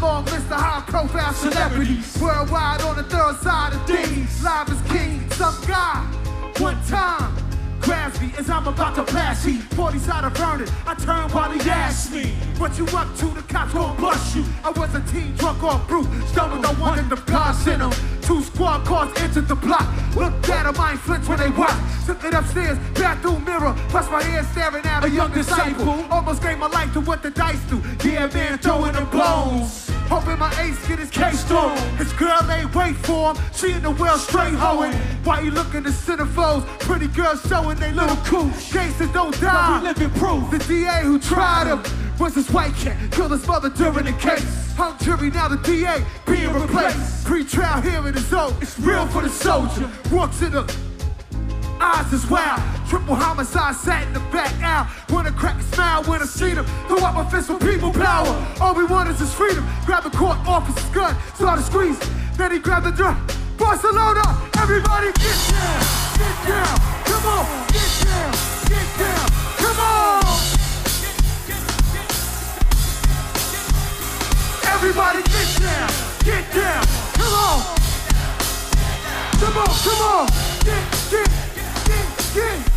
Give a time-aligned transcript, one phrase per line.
[0.00, 2.16] long list of high profile celebrities.
[2.20, 4.42] Worldwide on the third side of things.
[4.42, 6.04] Live as king, some guy.
[6.58, 7.36] One time.
[7.80, 9.62] Grabs me as I'm about to blast heat.
[9.74, 12.32] 40 side of Vernon, I turn while he asks me.
[12.58, 13.26] What you up to?
[13.26, 14.44] The cops gon' bust you.
[14.62, 17.92] I was a teen drunk off brute, stumbled on one of the cars in them.
[18.20, 19.88] Two squad cars entered the block.
[20.14, 21.74] Looked at them, I ain't flinch when they watch.
[22.06, 26.04] Took it upstairs, bathroom mirror, plus my head staring at a, young disciple.
[26.10, 27.82] Almost gave my life to what the dice do.
[28.06, 29.09] Yeah, man, throwing them
[30.30, 31.76] Hoping my ace get his case thrown.
[31.96, 33.42] His girl ain't wait for him.
[33.52, 34.92] She in the well straight hoeing.
[35.24, 36.66] Why you looking to centerfolds?
[36.78, 38.48] Pretty girls showing they little cool.
[38.50, 39.80] Cases don't die.
[39.80, 40.50] We living proof.
[40.50, 41.82] The DA who tried him
[42.18, 42.96] was this white cat.
[43.10, 44.72] Killed his mother during the case.
[44.74, 47.24] Hung jury, now the DA being replaced.
[47.26, 48.56] Pre-trial hearing is over.
[48.62, 49.90] It's real for the soldier.
[50.12, 50.89] Walks in the
[51.80, 52.60] eyes is wild.
[52.88, 54.86] Triple homicide sat in the back out.
[55.10, 56.66] Wanna crack a smile when I see them.
[56.88, 58.30] Throw up my fist for people power.
[58.60, 59.66] All we want is his freedom.
[59.86, 62.08] Grab the court officer's gun, started squeezing.
[62.36, 63.26] Then he grabbed the drum.
[63.58, 64.22] Barcelona,
[64.58, 65.82] everybody get down,
[66.16, 66.76] get down.
[67.04, 68.32] Come on, get down,
[68.68, 69.26] get down.
[69.60, 70.20] Come on.
[74.74, 75.90] Everybody get down,
[76.24, 76.84] get down.
[77.20, 77.80] Come on.
[79.40, 80.26] Come on, come on.
[80.64, 81.49] Get, get,
[82.34, 82.70] get,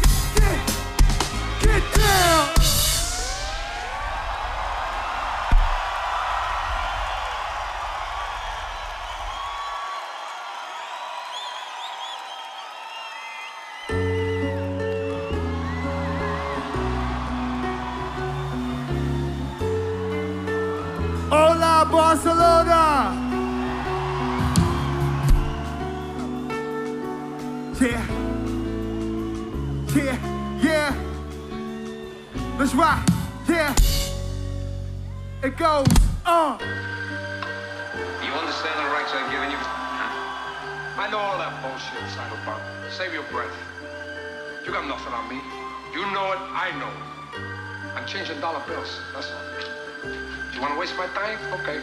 [21.94, 22.93] Barcelona.
[29.96, 30.18] Yeah,
[30.60, 30.90] yeah.
[32.58, 33.08] Let's rock.
[33.48, 33.76] Yeah.
[35.44, 35.86] It goes.
[36.26, 36.58] Uh.
[38.24, 39.58] You understand the rights I've given you?
[40.98, 42.62] I know all that bullshit, Psychopath.
[42.92, 43.54] Save your breath.
[44.66, 45.42] You got nothing on me.
[45.94, 47.94] You know it, I know it.
[47.96, 50.10] I'm changing dollar bills, that's all.
[50.56, 51.38] You wanna waste my time?
[51.62, 51.82] Okay.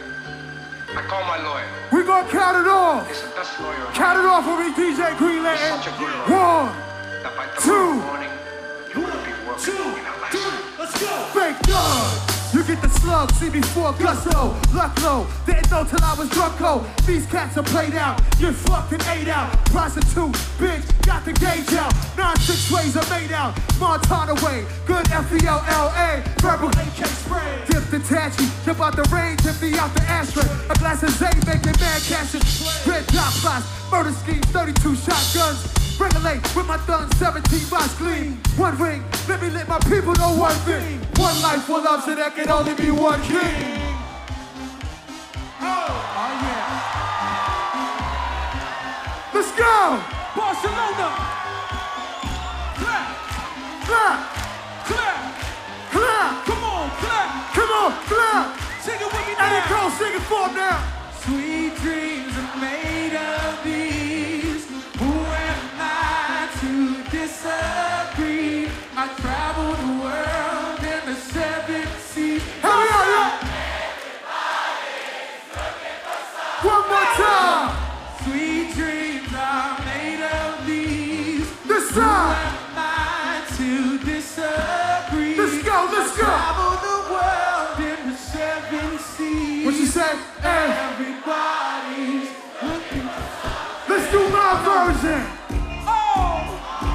[0.95, 1.69] I call my lawyer.
[1.93, 3.07] We're gonna count it off.
[3.07, 5.79] He's the best lawyer Count it off for me, DJ Green Lantern.
[5.79, 6.67] such a good lawyer.
[6.67, 6.90] One,
[7.23, 8.01] That by Two.
[8.01, 8.33] morning,
[8.89, 10.41] you will be working in Alaska.
[10.79, 11.13] Let's go.
[11.37, 12.31] fake dog.
[12.51, 14.57] You get the slug, see before gusto.
[14.73, 16.83] Luck low, didn't know till I was drunko.
[17.05, 19.53] These cats are played out, you're fucking ate out.
[19.65, 21.93] Prostitute, bitch, got the gauge out.
[22.17, 23.53] Nine six ways are made out.
[23.79, 26.23] Montana way, good F-E-L-L-A.
[26.41, 27.61] Verbal AK spray.
[27.69, 30.49] Dip the tachi, jump out the range, empty out the ashtray.
[30.71, 32.65] A glass of Zay, making mad cashes.
[32.87, 35.80] Red dot plots, murder schemes, 32 shotguns.
[36.01, 38.37] Regulate with my thumb, 17 box gleam.
[38.57, 40.99] One ring, let me let my people know one thing.
[41.17, 43.77] One life, one love, so there can only be one king.
[45.61, 45.65] Oh,
[46.21, 46.89] oh yeah.
[49.33, 50.01] Let's go!
[50.35, 51.09] Barcelona.
[52.81, 53.07] Clap,
[53.85, 54.19] Clap,
[54.89, 55.21] clap.
[55.91, 57.53] clap, Come on, clap.
[57.53, 58.45] come on, clap.
[58.81, 59.69] Sing it with me now.
[59.69, 60.77] goes, sing it for now.
[61.21, 63.80] Sweet dreams are made of these.
[90.41, 92.29] Hey, Everybody's
[92.61, 93.07] looking
[93.89, 95.21] let's do my version.
[95.85, 96.41] Oh!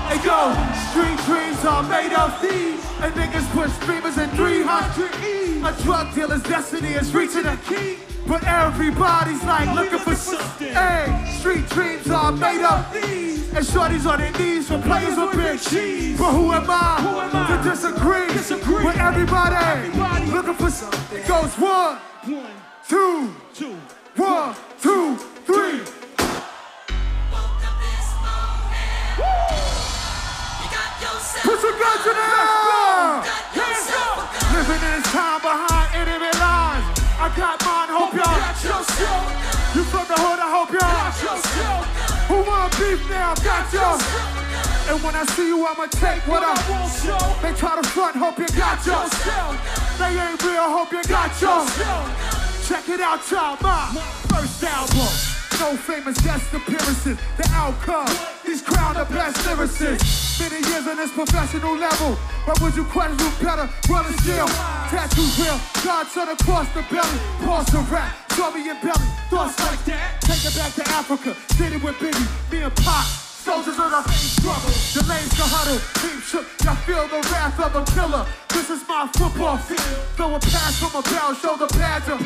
[0.08, 0.52] Hey go,
[0.90, 2.84] street dreams are made of these.
[3.00, 5.60] And niggas push streamers in 300 E.
[5.62, 7.98] A drug dealer's destiny is reaching a key.
[8.26, 10.72] But everybody's like looking for something.
[10.72, 13.52] Hey, street dreams are made of these.
[13.54, 16.18] And shorties on their knees for players with big cheese.
[16.18, 20.70] But who am I, Who am I to disagree, disagree with everybody, everybody looking for
[20.70, 21.18] something?
[21.18, 22.50] It goes one, One,
[22.88, 23.76] two, two.
[24.16, 25.80] one, two, three.
[31.42, 33.22] Put your guns in the air!
[33.54, 34.18] Hands up!
[34.54, 36.86] Living in this time behind enemy lines.
[37.18, 38.38] I got mine, hope y'all.
[38.38, 39.74] Got yourself!
[39.74, 40.86] You from the hood, I hope y'all.
[40.86, 41.86] Got yourself!
[42.30, 43.34] Who want beef now?
[43.42, 43.98] Got y'all.
[44.88, 47.42] And when I see you, I'ma take what I want.
[47.42, 49.10] They try to front, hope you got yours.
[49.98, 52.35] They ain't real, hope you got yours.
[52.68, 53.56] Check it out, y'all.
[53.62, 53.86] My
[54.26, 55.06] first album.
[55.60, 57.16] No famous guest appearances.
[57.36, 58.10] The outcome.
[58.44, 60.40] He's crowned the best lyricist.
[60.40, 62.18] Many years on this professional level.
[62.44, 63.70] But would you question who better?
[63.88, 64.48] Run and still.
[64.90, 65.60] Tattoos real.
[65.84, 67.18] God son across the belly.
[67.46, 68.12] Pause the rap.
[68.30, 69.06] Tummy and belly.
[69.30, 70.20] Thoughts like that.
[70.22, 71.36] Take it back to Africa.
[71.56, 72.52] Did it with Biggie.
[72.52, 73.25] Me and Pop.
[73.46, 74.74] Soldiers on our same struggle.
[74.90, 75.78] The lanes go huddle.
[76.02, 76.42] Team shook.
[76.66, 78.26] Y'all feel the wrath of a killer.
[78.50, 80.02] This is my football field.
[80.18, 81.30] Throw a pass from a barrel.
[81.38, 82.18] Shoulder pads up.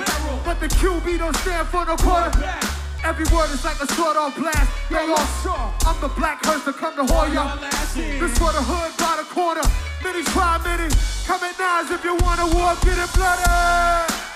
[0.49, 2.65] But the QB don't stand for no quarterback.
[3.05, 4.73] Every word is like a sword on blast.
[4.89, 5.69] They all saw.
[5.85, 7.53] I'm the black hearse to come to Hoya.
[7.93, 9.69] This for the hood by the corner.
[10.01, 10.89] Many try many.
[11.29, 14.30] Come at nines if you wanna war, get it bloody.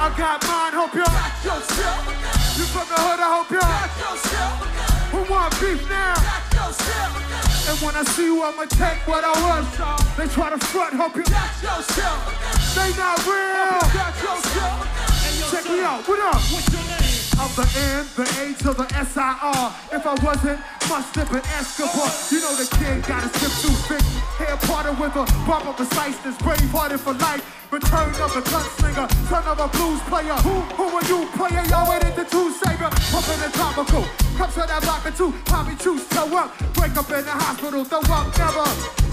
[0.00, 2.06] I got mine, hope you're got yourself.
[2.56, 4.62] You from the hood, I hope you're got yourself.
[5.10, 6.14] Who want beef now?
[7.68, 9.66] And when I see you, I'ma take what I want.
[10.16, 13.82] They try to front, hope you They not real.
[15.50, 16.42] Check me out, what up?
[16.46, 17.07] What's your name?
[17.36, 19.74] I'm the N, the A to the S-I-R.
[19.92, 20.60] If I wasn't,
[21.12, 22.08] slip an Escobar.
[22.30, 24.02] You know the kid got a skip too thick.
[24.38, 26.38] Hair parted with a barber preciseness.
[26.38, 27.42] Brave hearted for life.
[27.70, 29.08] Return of the gunslinger.
[29.28, 30.38] Son of a blues player.
[30.46, 31.62] Who, who are you, player?
[31.68, 32.88] Y'all went into two savior.
[33.12, 34.04] Pumping the topical.
[34.38, 35.32] Comes to that block or two.
[35.44, 36.56] Probably choose to up.
[36.74, 37.84] Break up in the hospital.
[37.84, 38.64] Throw up, never.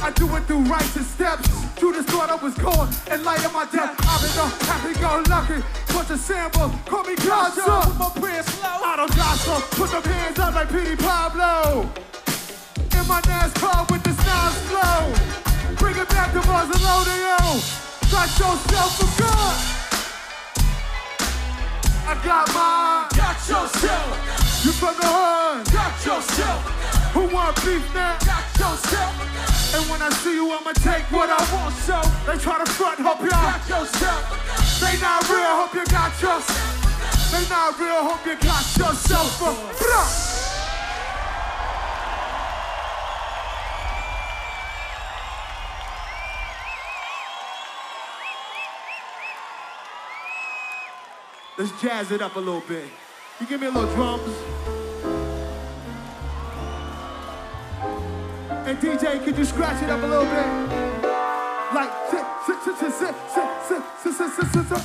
[0.01, 1.64] I do it through righteous steps.
[1.77, 3.95] Judas thought I was gone and light of my death.
[4.00, 5.60] I've been a happy go lucky.
[5.94, 6.72] Bunch of sample.
[6.86, 7.63] Call me Godson.
[7.63, 8.80] With my prayers slow.
[8.83, 9.62] I don't gossip.
[9.72, 11.89] Put them hands up like Petey Pablo.
[12.95, 15.75] In my NASCAR with the sound flow.
[15.75, 17.60] Bring it back to Barcelona, yo.
[18.10, 19.84] Got yourself for good.
[22.07, 23.10] I got mine.
[23.18, 24.07] Got yourself.
[24.63, 25.66] You from the hood.
[25.74, 26.62] Got yourself.
[27.13, 28.18] Who want beef now?
[28.25, 29.13] Got yourself.
[29.75, 31.74] And when I see you, I'ma take what I want.
[31.81, 33.30] So, They try to front, hope y'all.
[33.30, 34.22] got yourself.
[34.80, 37.31] They not real, hope you got yourself.
[37.31, 40.34] They not real, hope you got yourself.
[51.57, 52.84] Let's jazz it up a little bit.
[53.40, 54.36] You give me a little drums.
[58.68, 60.45] And DJ, could you scratch it up a little bit?
[61.74, 63.16] Like sit, sit, sit, sit, sit,
[63.68, 64.83] sit, sit, sit, sit, sit, sit.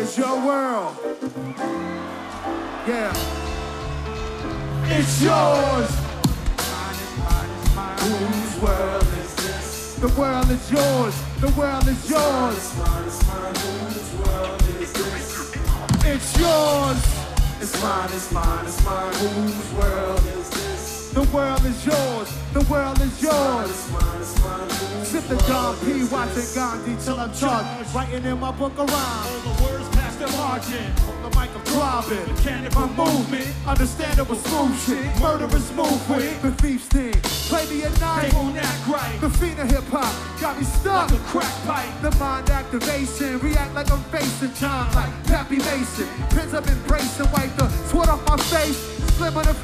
[0.00, 0.96] It's your world.
[2.86, 3.12] Yeah.
[4.84, 5.90] It's yours.
[8.02, 8.41] Whose
[8.72, 9.94] world is this?
[9.96, 11.14] The world is yours.
[11.40, 12.58] The world is yours.
[16.04, 17.00] It's yours.
[17.60, 19.14] It's mine, it's mine, it's mine.
[19.14, 21.10] Whose world is this?
[21.12, 22.28] The world is yours.
[22.52, 23.70] The world is yours.
[23.70, 24.68] It's mine, it's mine.
[24.68, 27.94] Whose Sip the Don P, watching Gandhi till I'm charged.
[27.94, 29.91] Writing in my book of rhymes.
[30.22, 30.86] The margin.
[31.10, 32.32] On the mic I'm throbbing.
[32.32, 35.20] Mechanical movement, understandable smooth shit.
[35.20, 37.12] Murderous move with the thief's thing.
[37.50, 38.32] Play me at They night.
[38.32, 39.18] won't act right.
[39.20, 41.10] The fiend of hip hop got me stuck.
[41.10, 41.90] Like a crack pipe.
[42.02, 46.06] The mind activation, react like I'm facing time like Pappy Mason.
[46.30, 48.78] Pins up embracing, wipe the sweat off my face.
[49.18, 49.56] Slim on the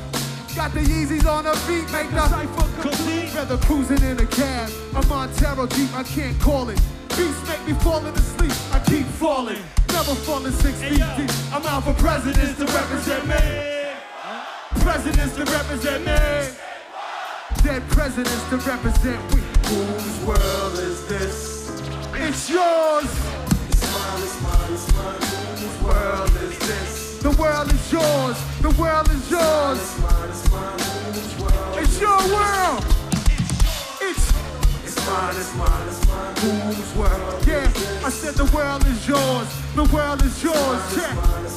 [0.56, 3.32] got the Yeezys on the feet, make the Cypher complete.
[3.32, 4.68] Rather cruising in a cab.
[4.96, 6.80] A Montero Jeep, I can't call it.
[7.10, 8.50] Beats make me falling asleep.
[8.74, 9.62] I keep falling.
[9.92, 11.16] Never falling six feet yo.
[11.16, 11.30] deep.
[11.52, 13.36] I'm out for presidents to represent me.
[14.80, 16.48] Presidents to represent me.
[17.62, 19.40] Dead presidents to represent we.
[19.68, 21.80] Whose world is this?
[22.14, 23.10] It's yours.
[23.68, 25.22] It's mine, it's mine, it's mine.
[25.58, 27.18] Whose world is this?
[27.22, 28.36] The world is yours.
[28.60, 29.78] The world is yours.
[29.78, 30.78] It's mine, it's mine.
[31.12, 31.78] Whose world?
[31.78, 32.84] It's your world.
[34.00, 34.32] It's
[34.84, 36.36] It's mine, it's mine, it's mine.
[36.36, 37.46] Whose world?
[37.46, 38.06] yeah.
[38.06, 39.48] I said the world is yours.
[39.78, 40.56] The world is yours.
[40.96, 41.14] Yeah,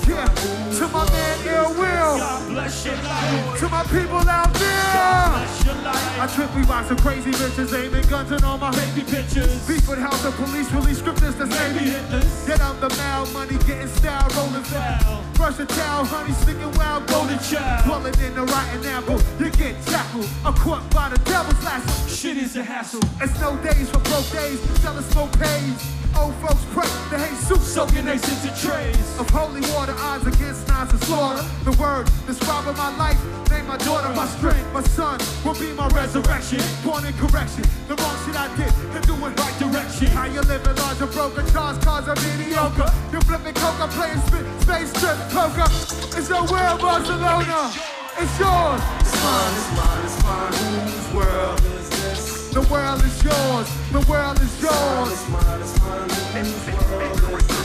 [0.07, 0.77] yeah.
[0.77, 2.21] To my man Ill Will.
[2.21, 3.59] God bless your life.
[3.59, 5.25] To my people out there.
[5.33, 6.21] Bless your life.
[6.21, 9.67] I trip we watch some crazy bitches aiming guns and all my Baby pictures.
[9.67, 11.91] Beef with house and police release scriptures to save Baby me.
[11.97, 12.45] hitless.
[12.45, 15.23] Get out the mal money, getting style, rolling Foul.
[15.33, 17.85] Brush a towel, honey, sticking wild, golden Golden child.
[17.89, 20.29] Pulling in the rotten apple, you get tackled.
[20.45, 22.07] I'm caught by the devil's lasso.
[22.07, 23.01] Shit is a hassle.
[23.19, 26.01] It's no days for broke days, selling smoke pays.
[26.17, 29.19] Old folks pray, they hate soup, Soaking eggs into trays.
[29.19, 31.43] of holy water, odds against nines and slaughter.
[31.63, 34.67] The word describing my life, name my daughter my strength.
[34.73, 36.59] My son will be my resurrection.
[36.83, 40.07] Born in correction, the wrong shit I did, and do it right Direction.
[40.07, 42.89] How you living large and broken, cars, cars are mediocre.
[43.11, 45.65] You're flipping coca, playing spit, space trip, coca.
[46.17, 47.71] It's your world, Barcelona.
[48.19, 48.81] It's yours.
[48.99, 50.53] It's mine, it's mine, it's mine.
[50.53, 52.49] Whose world is this?
[52.49, 53.67] The world is yours.
[53.95, 55.11] The world is yours.
[55.11, 56.09] It's mine, it's mine.
[56.43, 57.60] Whose world is this?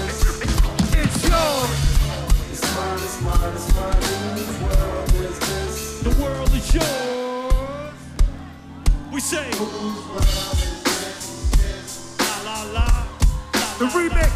[4.37, 6.01] Whose world is this?
[6.03, 7.95] The world is yours.
[9.13, 9.51] We say.
[12.19, 12.87] La la la.
[13.79, 14.35] The remix.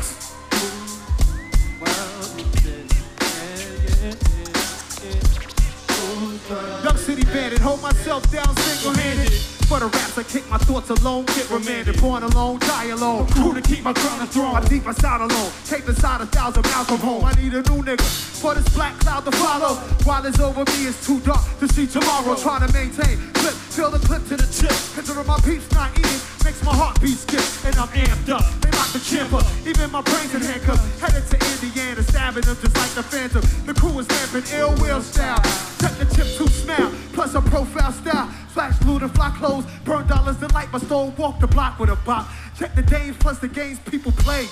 [6.85, 9.60] Young City Bandit, hold myself down single-handed.
[9.71, 12.01] For the raps, I kick my thoughts alone, get remanded.
[12.01, 13.29] Born alone, die alone.
[13.29, 14.57] Crew to keep my crown and throne.
[14.57, 17.25] I'm deep inside alone, cape inside a thousand miles from home.
[17.25, 19.77] I need a new nigga for this black cloud to follow.
[20.03, 22.35] While it's over me, it's too dark to see tomorrow.
[22.35, 24.75] Trying to maintain, flip, fill the clip to the chip.
[24.95, 27.45] Consider my peeps not eating, makes my heart beat skip.
[27.65, 29.31] And I'm amped up, they lock the champ.
[29.67, 30.83] Even my brains in handcuffs.
[31.01, 33.43] Headed to Indiana, stabbing them just like the Phantom.
[33.67, 35.41] The crew is lamping ill will style.
[35.81, 38.29] Check the tip to smile, plus a profile style.
[38.51, 41.91] Flash blue to fly clothes, burn dollars to light my stove, walk the block with
[41.91, 42.27] a bop.
[42.59, 44.47] Check the days plus the games people play.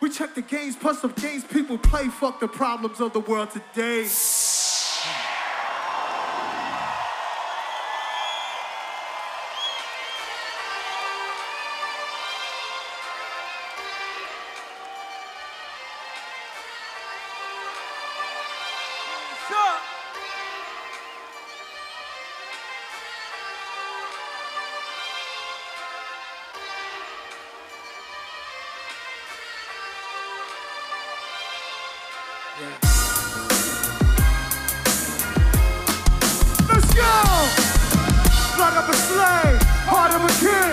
[0.00, 2.08] We check the games plus the games people play.
[2.08, 4.04] Fuck the problems of the world today.
[32.56, 32.72] Let's
[36.94, 37.12] go!
[38.56, 40.72] Blood of a slave, heart of a king.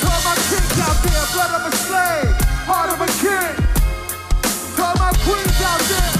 [0.00, 2.32] To my kings out there, blood of a slave,
[2.64, 3.52] heart of a king.
[4.80, 6.12] To my queens out there.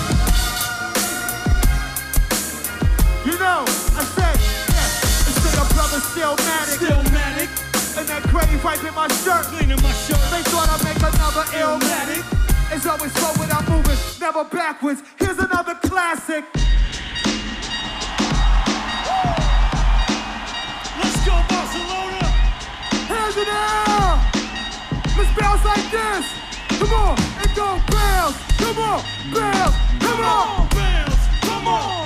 [3.25, 3.65] You know,
[3.97, 4.37] I said,
[4.69, 4.85] yeah,
[5.33, 6.77] say your brother's still manic.
[6.77, 7.49] Still manic.
[7.97, 8.61] And that grave in
[8.95, 9.47] my shirt.
[9.47, 10.21] Cleaning my shirt.
[10.29, 12.42] They thought I'd make another Illmatic.
[12.75, 15.03] It's always forward, I'm moving, never backwards.
[15.19, 16.43] Here's another classic.
[20.97, 22.25] Let's go, Barcelona.
[23.13, 24.13] Hands in the air.
[25.19, 26.27] Let's bounce like this.
[26.81, 28.39] Come on, and go bounce.
[28.57, 29.77] Come on, bounce.
[30.01, 30.69] Come on.
[30.71, 31.23] bounce.
[31.43, 32.02] Come on,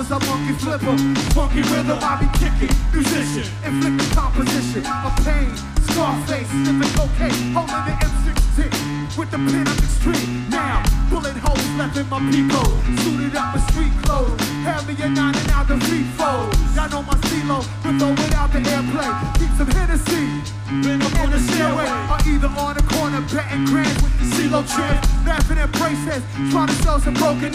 [0.00, 0.96] Rappers are monkey flipper,
[1.36, 2.72] funky rhythm I be kicking.
[2.92, 5.52] Musician, inflicting composition of pain.
[5.92, 10.48] Scarface, sniffing cocaine, holding the M16 with the pen up extreme.
[10.48, 10.80] Now,
[11.10, 12.64] bullet holes left in my people,
[13.04, 14.40] suited up with street clothes.
[14.64, 16.48] Heavy and nine and out the feet fold.
[16.72, 19.16] Y'all know my CeeLo, with or without the airplane.
[19.36, 20.24] Keep some Hennessy.
[20.80, 24.64] Been up on the stairway, or either on the corner, betting grand with the CeeLo
[24.64, 25.19] tramp.
[25.30, 27.54] Laughing at braces, trying to sell some broken.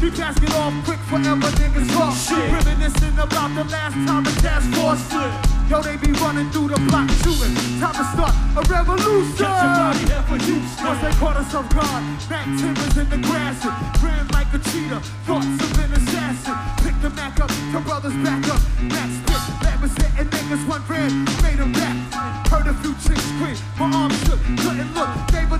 [0.00, 2.16] She pass it off quick forever, niggas talk.
[2.16, 2.48] Shit.
[2.48, 5.28] Reminiscing about the last time the task force stood.
[5.68, 7.52] Yo, they be running through the block shooting.
[7.76, 9.36] Time to start a revolution.
[9.36, 10.72] Catch your body juice.
[10.80, 13.68] Once they caught us off guard, back timbers in the grass
[14.00, 15.04] ran like a cheetah.
[15.28, 16.56] Thoughts of an assassin.
[16.80, 18.64] Pick the Mac up, your brothers back up.
[18.80, 21.12] Mac spit, that was and niggas one red,
[21.44, 21.96] made them back.
[22.48, 25.12] Heard a few chicks scream, my arms shook, couldn't look.
[25.28, 25.59] Gave another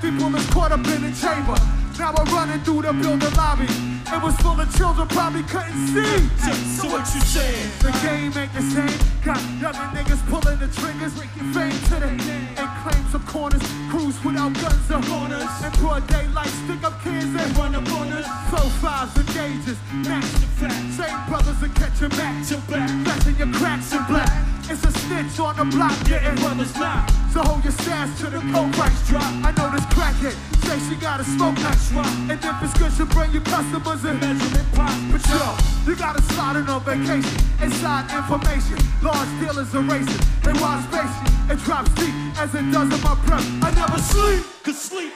[0.00, 1.85] three bullets caught up in the chamber.
[1.98, 3.64] Now I'm running through the building lobby.
[3.64, 6.28] It was full of children, probably couldn't see.
[6.76, 7.70] So what you saying?
[7.80, 9.00] The game ain't the same.
[9.24, 11.16] Got younger niggas pulling the triggers.
[11.56, 13.62] Fame to the and claim some corners.
[13.88, 15.48] Cruise without guns or Corners.
[15.64, 18.26] And broad daylight, stick up kids and Run up on us.
[18.50, 19.78] So fives and gauges.
[20.04, 20.84] Match the fact.
[21.00, 22.46] Same brothers are catching back.
[22.48, 22.90] To back.
[23.04, 24.30] Flashing your cracks in black.
[24.68, 27.08] It's a snitch on the block getting Brothers not.
[27.32, 29.32] so hold your stash till the coke price drop.
[29.46, 30.36] I know this crackhead
[30.66, 31.56] say she gotta smoke
[31.92, 32.06] rock.
[32.30, 34.96] And if it's good, she'll bring your customers and measurement pot.
[35.10, 37.36] But yo, you gotta slide in on vacation.
[37.62, 40.22] Inside information, large dealers are racing.
[40.42, 41.14] They watch space,
[41.50, 43.46] it drops deep as it does in my breath.
[43.62, 44.44] I never sleep.
[44.62, 45.12] Cause sleep.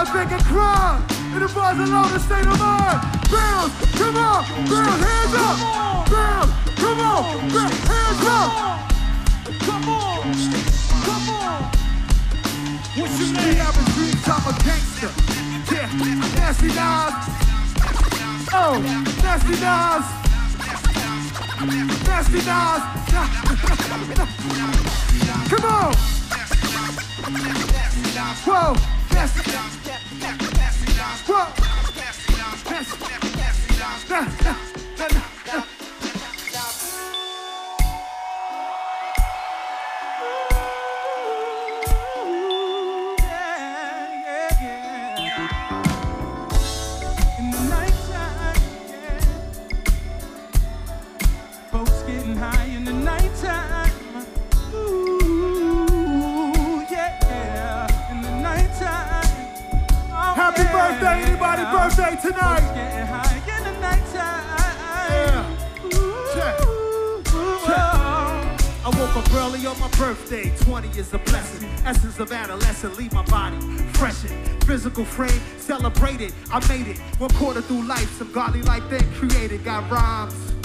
[0.00, 1.02] I think a crime
[1.34, 3.00] in the Barcelona state of mind.
[3.30, 5.56] Bounce, come on, bounce, hands up.
[6.08, 8.68] Bounce, come on, bounce, hands up.
[9.60, 10.18] Come on.
[11.04, 11.77] Come on.
[12.98, 13.60] What's your name?
[13.60, 15.10] average dreams, I'm a gangster.
[15.70, 15.86] Yeah,
[16.34, 17.14] nasty Nas.
[18.52, 18.74] Oh,
[19.22, 20.06] nasty Nas.
[22.08, 22.82] Nasty Nas.
[25.48, 25.94] Come on.
[28.44, 28.74] Whoa,
[29.36, 29.54] it.
[31.28, 31.46] Whoa.
[34.08, 34.47] Pass
[51.78, 53.92] Folks getting high in the nighttime.
[54.74, 55.72] Ooh,
[56.90, 58.10] yeah.
[58.10, 59.24] In the nighttime.
[60.10, 60.72] Oh, Happy yeah.
[60.72, 62.74] birthday, anybody birthday Folks tonight?
[62.74, 64.44] getting high in the nighttime.
[65.08, 65.46] Yeah.
[66.34, 66.66] Check.
[66.66, 67.22] Ooh,
[67.64, 67.86] Check.
[67.86, 68.84] oh.
[68.84, 70.50] I woke up early on my birthday.
[70.64, 71.68] 20 is a blessing.
[71.86, 73.60] Essence of adolescence, leave my body
[73.92, 74.30] freshen.
[74.62, 76.34] Physical frame, celebrated.
[76.52, 76.98] I made it.
[77.18, 79.62] One quarter through life, some godly life then created.
[79.64, 80.57] Got rhymes.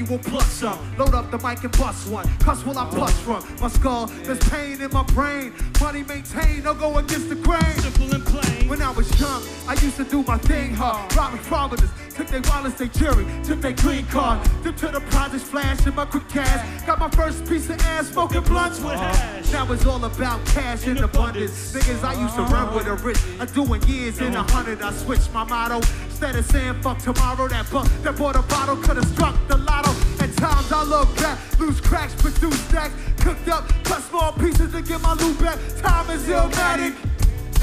[0.00, 0.96] Annual plus some.
[0.96, 2.26] Load up the mic and bust one.
[2.38, 4.06] Cuss will I plus from my skull.
[4.06, 5.52] There's pain in my brain.
[5.78, 7.60] Money maintained, no go against the grain.
[7.76, 8.68] Simple and plain.
[8.68, 11.14] When I was young, I used to do my thing hard.
[11.14, 14.42] Robbing providence, took their wallets, they jury, took their green card.
[14.62, 16.86] Took to the projects, flash in my quick cash.
[16.86, 19.12] Got my first piece of ass, smoking blunts with uh-huh.
[19.12, 19.52] hash.
[19.52, 21.74] Now it's all about cash in abundance.
[21.74, 23.18] Niggas I used to run with a rich.
[23.38, 24.52] I'm doing years in a uh-huh.
[24.54, 24.80] hundred.
[24.80, 25.80] I switched my motto.
[26.22, 29.56] Instead of saying fuck tomorrow, that buck that bought a bottle could have struck the
[29.56, 29.88] lotto.
[30.22, 34.82] At times I look back, lose cracks, produce stacks, cooked up, cut small pieces to
[34.82, 35.58] get my loot back.
[35.78, 36.92] Time is Illmatic.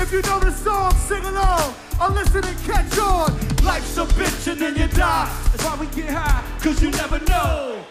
[0.01, 3.29] If you know the song, sing along or listen and catch on.
[3.63, 5.29] Life's a bitch and then you die.
[5.51, 6.43] That's why we get high.
[6.59, 7.85] Cause you never know.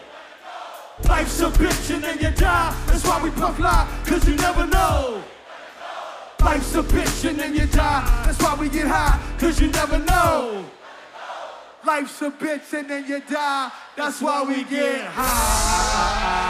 [1.07, 2.75] Life's a bitch and then you die.
[2.87, 5.23] That's why we puff lie, cause you never know.
[6.47, 8.23] Life's a bitch and then you die.
[8.25, 10.65] That's why we get high, cause you never know.
[11.85, 13.69] Life's a bitch and then you die.
[13.97, 16.47] That's why we get high.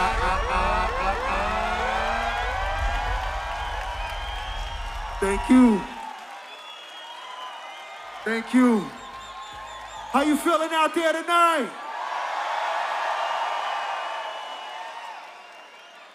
[5.19, 5.81] Thank you.
[8.23, 8.86] Thank you.
[10.12, 11.69] How you feeling out there tonight?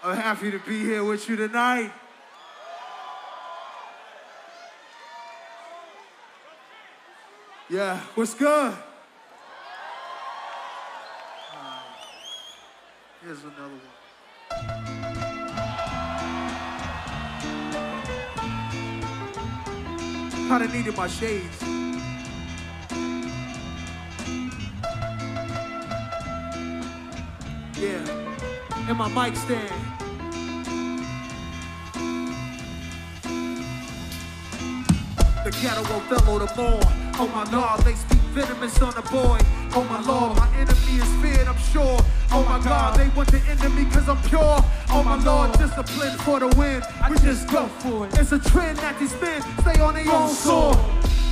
[0.05, 1.91] I'm happy to be here with you tonight.
[7.73, 8.75] Yeah, what's good?
[13.23, 13.81] Here's another one.
[20.49, 21.63] Kinda needed my shades.
[27.81, 28.05] Yeah,
[28.87, 29.73] and my mic stand.
[35.43, 37.02] The ghetto will fellow the more.
[37.19, 39.39] Oh my lord, they speak venomous on the boy.
[39.75, 41.99] Oh my lord, my enemy is feared, I'm sure.
[42.31, 44.59] Oh my god, they want the enemy cause I'm pure.
[44.91, 46.83] Oh my lord, discipline for the win.
[47.11, 48.19] We just go for it.
[48.19, 50.79] It's a trend that these men stay on their own sword.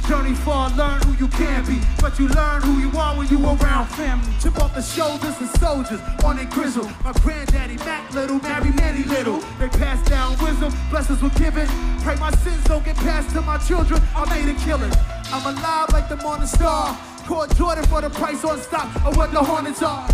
[0.06, 1.78] Journey far, learn who you can be.
[2.00, 4.32] But you learn who you are when you around family.
[4.40, 6.90] Chip off the shoulders of soldiers on their grizzle.
[7.04, 9.38] My granddaddy Mac Little married Manny Little.
[9.58, 11.68] They passed down wisdom, blessings were given.
[12.02, 14.02] Pray my sins don't get passed to my children.
[14.16, 14.92] I made a killing.
[15.32, 16.98] I'm alive like the morning star.
[17.26, 20.08] Caught Jordan for the price on stock of what the Hornets are.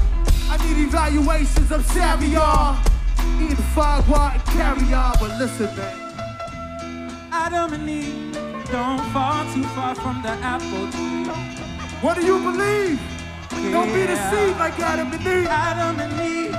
[0.50, 2.76] I need evaluations of Savior.
[3.40, 4.02] Eating foie
[4.34, 6.06] and caviar, but listen, man.
[7.32, 8.34] Adam and Eve
[8.70, 11.24] don't fall too far from the apple tree.
[12.02, 13.00] What do you believe?
[13.72, 15.46] Don't be deceived like Adam and Eve.
[15.48, 16.54] Adam and Eve,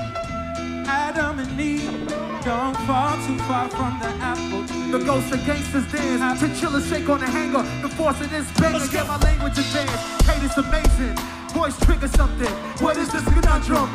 [0.88, 2.07] Adam and Eve
[2.47, 4.91] don't fall too far from the apple tree.
[4.91, 6.39] The ghosts of gangsters dance.
[6.39, 7.63] Chinchilla shake on the hanger.
[7.83, 10.23] The force of this banger get my language advanced.
[10.23, 11.15] Hate is amazing.
[11.51, 12.53] Voice trigger something.
[12.79, 13.89] What is this conundrum?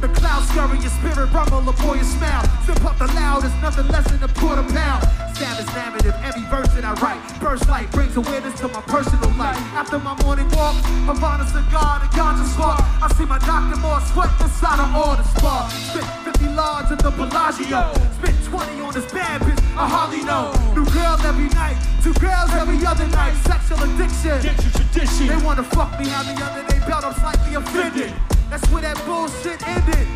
[0.00, 2.44] The clouds scurry your spirit, rumble, a boy, smile.
[2.64, 5.04] Zip up the loudest, nothing less than a quarter pound.
[5.42, 7.18] Savage narrative, every verse that I write.
[7.42, 9.58] Burst light brings awareness to my personal life.
[9.74, 12.78] After my morning walk, Havana cigar, the ganja spark.
[13.02, 15.66] I see my doctor more sweat inside of all the spa.
[15.90, 16.06] Spit
[16.38, 17.90] 50 large at the Bellagio.
[18.22, 20.54] Spit 20 on this bad bitch, I hardly know.
[20.78, 21.74] New girl every night,
[22.06, 23.34] two girls every other night.
[23.42, 24.38] Sexual addiction.
[24.46, 25.26] Tradition.
[25.26, 28.14] They wanna fuck me, have me under their belt, I'm slightly offended.
[28.46, 30.06] That's where that bullshit ended.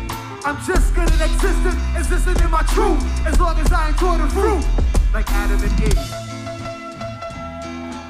[0.47, 4.29] I'm just good at existing, existing in my truth, as long as I enjoy the
[4.31, 4.63] fruit,
[5.17, 5.97] like Adam and Eve.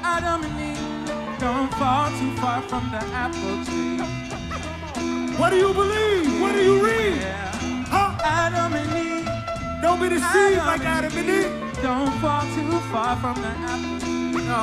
[0.04, 3.96] Adam and Eve don't fall too far from the apple tree.
[5.38, 6.38] What do you believe?
[6.38, 7.16] What do you read?
[7.16, 7.50] Yeah.
[7.88, 8.18] Huh?
[8.22, 11.82] Adam and Eve Don't be deceived like Adam and Eve.
[11.82, 14.44] don't fall too far from the apple tree.
[14.52, 14.60] No,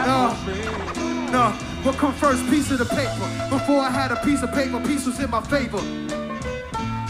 [0.00, 1.30] Apple tree.
[1.30, 1.44] no.
[1.84, 2.48] What come first?
[2.48, 3.28] Piece of the paper.
[3.50, 5.82] Before I had a piece of paper, piece was in my favor.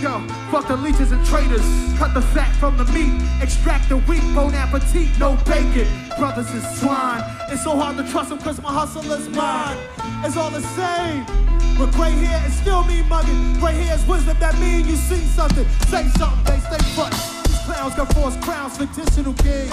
[0.01, 1.63] Yo, fuck the leeches and traitors.
[1.99, 3.15] Cut the fat from the meat.
[3.41, 4.23] Extract the weak.
[4.35, 5.87] Bon appetit, no bacon.
[6.19, 7.23] Brothers is swine.
[7.49, 9.79] It's so hard to trust them cause my hustle is mine.
[10.25, 11.25] It's all the same.
[11.79, 13.59] But gray hair is still me mugging.
[13.61, 15.67] Gray hair is wisdom that mean you see something.
[15.87, 17.15] Say something, they stay front.
[17.47, 19.73] These clowns got forced crowns, fictional kings.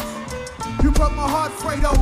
[0.83, 1.93] You broke my heart, Fredo.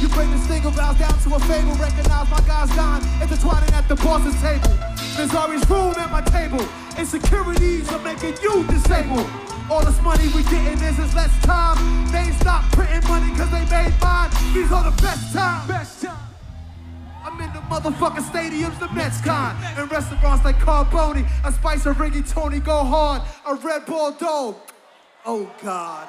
[0.00, 1.76] You bring this single aroused down to a fable.
[1.76, 4.72] Recognize my guys dying, intertwining at the boss's table.
[5.16, 6.64] There's always room at my table.
[6.98, 9.28] Insecurities are making you disabled.
[9.70, 11.76] All this money we getting is is less time.
[12.10, 14.30] They stop printing money cause they made mine.
[14.54, 15.68] These are the best times.
[15.68, 16.16] Best time.
[17.22, 19.56] I'm in the motherfucking stadiums, the Mets con.
[19.76, 24.56] In restaurants like Carbone, a spice of Tony go hard, a Red Bull dog.
[25.26, 26.08] Oh God.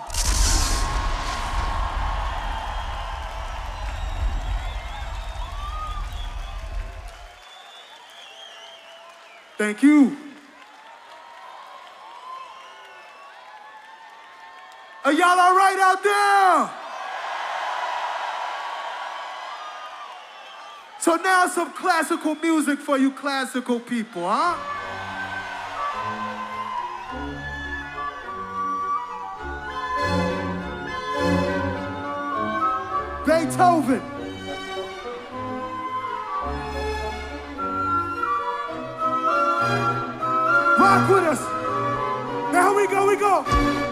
[9.58, 10.27] Thank you.
[15.08, 16.70] Are y'all all right out there?
[21.00, 24.58] So now some classical music for you classical people, huh?
[33.26, 34.02] Beethoven.
[40.78, 41.39] Rock with us.
[42.52, 43.87] Now we go, we go.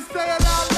[0.00, 0.77] say it out loud.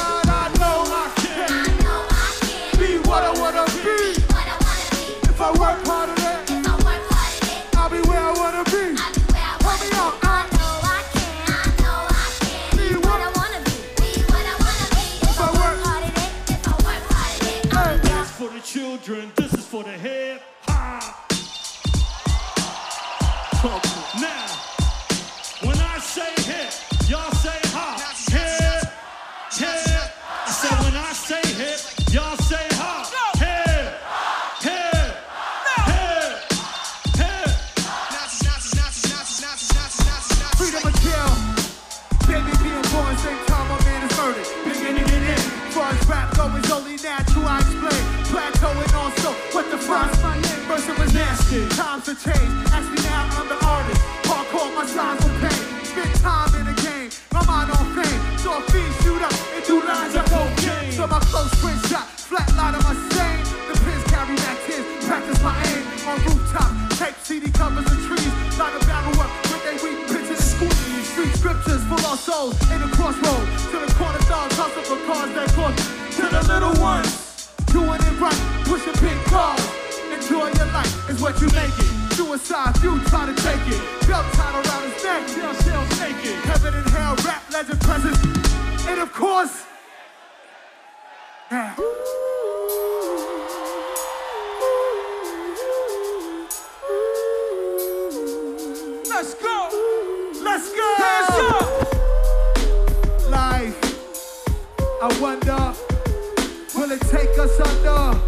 [106.99, 108.19] take us under?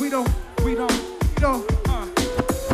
[0.00, 0.28] We don't,
[0.64, 1.88] we don't, we don't.
[1.88, 2.06] Uh.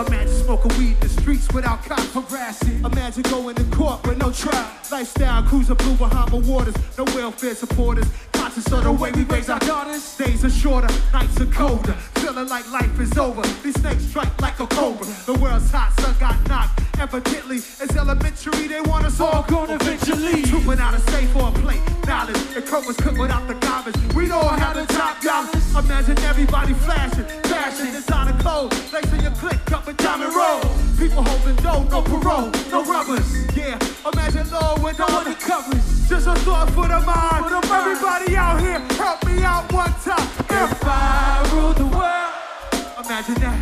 [0.06, 2.84] Imagine smoking weed in the streets without cops harassing.
[2.84, 4.70] Imagine going to court with no trial.
[4.92, 8.06] Lifestyle cruising blue Bahama waters, no welfare supporters.
[8.46, 10.16] Conscious of the way we raise our daughters.
[10.16, 11.94] Days are shorter, nights are colder.
[12.22, 13.42] Feeling like life is over.
[13.64, 15.04] These snakes strike like a cobra.
[15.26, 16.80] The world's hot, sun got knocked.
[17.00, 18.68] Evidently, it's elementary.
[18.68, 20.42] They want us all gone eventually.
[20.42, 21.82] Trooping out a safe or a plate.
[22.06, 22.36] Knowledge.
[22.54, 23.96] The coke was cooked without the garbage.
[24.14, 25.74] We know how to top dollars.
[25.74, 28.92] Imagine everybody flashing, fashion, designer clothes.
[28.92, 30.60] Lacing your click up and diamond roll.
[30.96, 33.26] People holding dough, no parole, no rubbers.
[33.56, 35.95] Yeah, imagine Lord with no undercovers.
[36.08, 37.44] Just a thought for the mind.
[37.70, 40.28] Everybody out here, help me out one time.
[40.50, 43.58] If I rule the world, imagine that.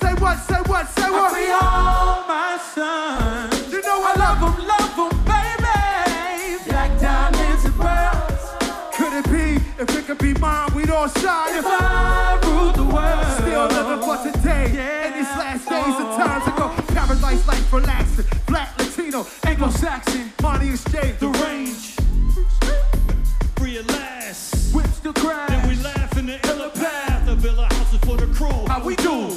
[0.00, 1.32] Say what, say what, say what?
[1.32, 3.72] Free all my sons.
[3.72, 6.64] You know I I love them, love them, baby.
[6.70, 8.44] Black diamonds and pearls.
[8.96, 9.46] Could it be?
[9.82, 11.54] If it could be mine, we'd all shine.
[11.54, 13.26] If If I I rule the world.
[13.38, 14.72] still living for today.
[14.74, 15.06] Yeah.
[15.08, 15.55] In these last
[17.36, 18.24] paradise life relaxing.
[18.46, 20.32] Black, Latino, Anglo-Saxon.
[20.42, 21.18] money exchange.
[21.18, 21.96] The range.
[23.56, 24.74] Free at last.
[24.74, 25.48] Whips the crowd.
[25.48, 27.28] Then we laugh in the iller path.
[27.28, 28.66] A villa houses for the crew.
[28.66, 29.32] How we do?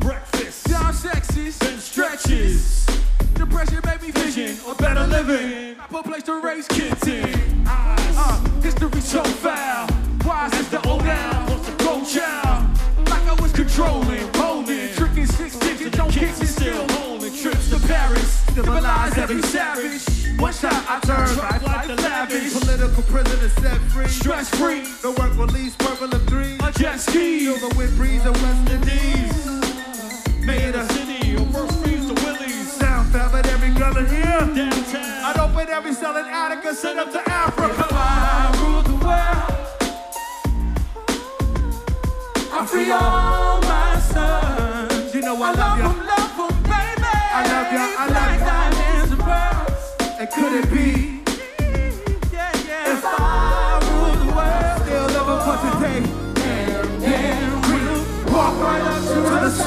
[0.00, 0.68] Breakfast.
[0.68, 1.58] Down sexes.
[1.58, 2.86] Then stretches.
[3.34, 4.56] Depression, me vision.
[4.66, 5.76] Or better living.
[5.76, 7.66] Proper place to raise kids in.
[7.66, 8.16] Eyes.
[8.16, 9.88] Uh, history so foul.
[10.24, 11.46] Why is the old now?
[11.48, 12.78] What's the gold child?
[13.08, 14.33] Like I was controlling,
[18.54, 20.38] civilize every savage.
[20.38, 22.52] One shot, I turn five like the lavish.
[22.52, 24.06] Political prisoners set free.
[24.06, 26.60] Stress free, The work release, purple of dreams.
[26.62, 27.40] a jet ski.
[27.46, 29.46] Feel the wind breeze of West Indies.
[30.40, 31.36] Made Made a a city.
[31.36, 32.72] Or first freeze to Willie's.
[32.72, 34.40] sound fam at every gun in here.
[34.54, 35.24] Downtown.
[35.24, 37.30] I'd open every cell in Attica, send up to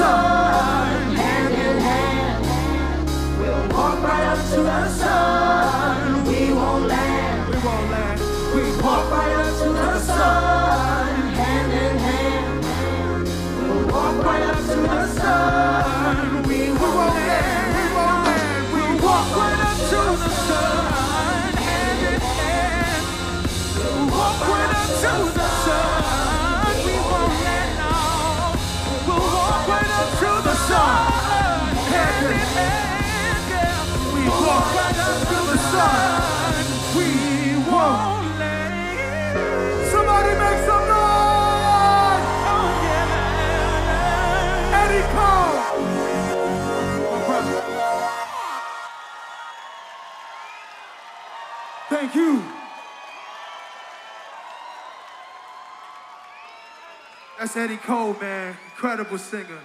[0.08, 0.37] the
[52.00, 52.44] Thank you.
[57.36, 58.56] That's Eddie Cole, man.
[58.66, 59.58] Incredible singer.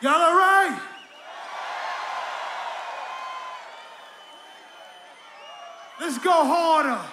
[0.00, 0.80] Y'all all right?
[6.00, 7.06] Let's go harder.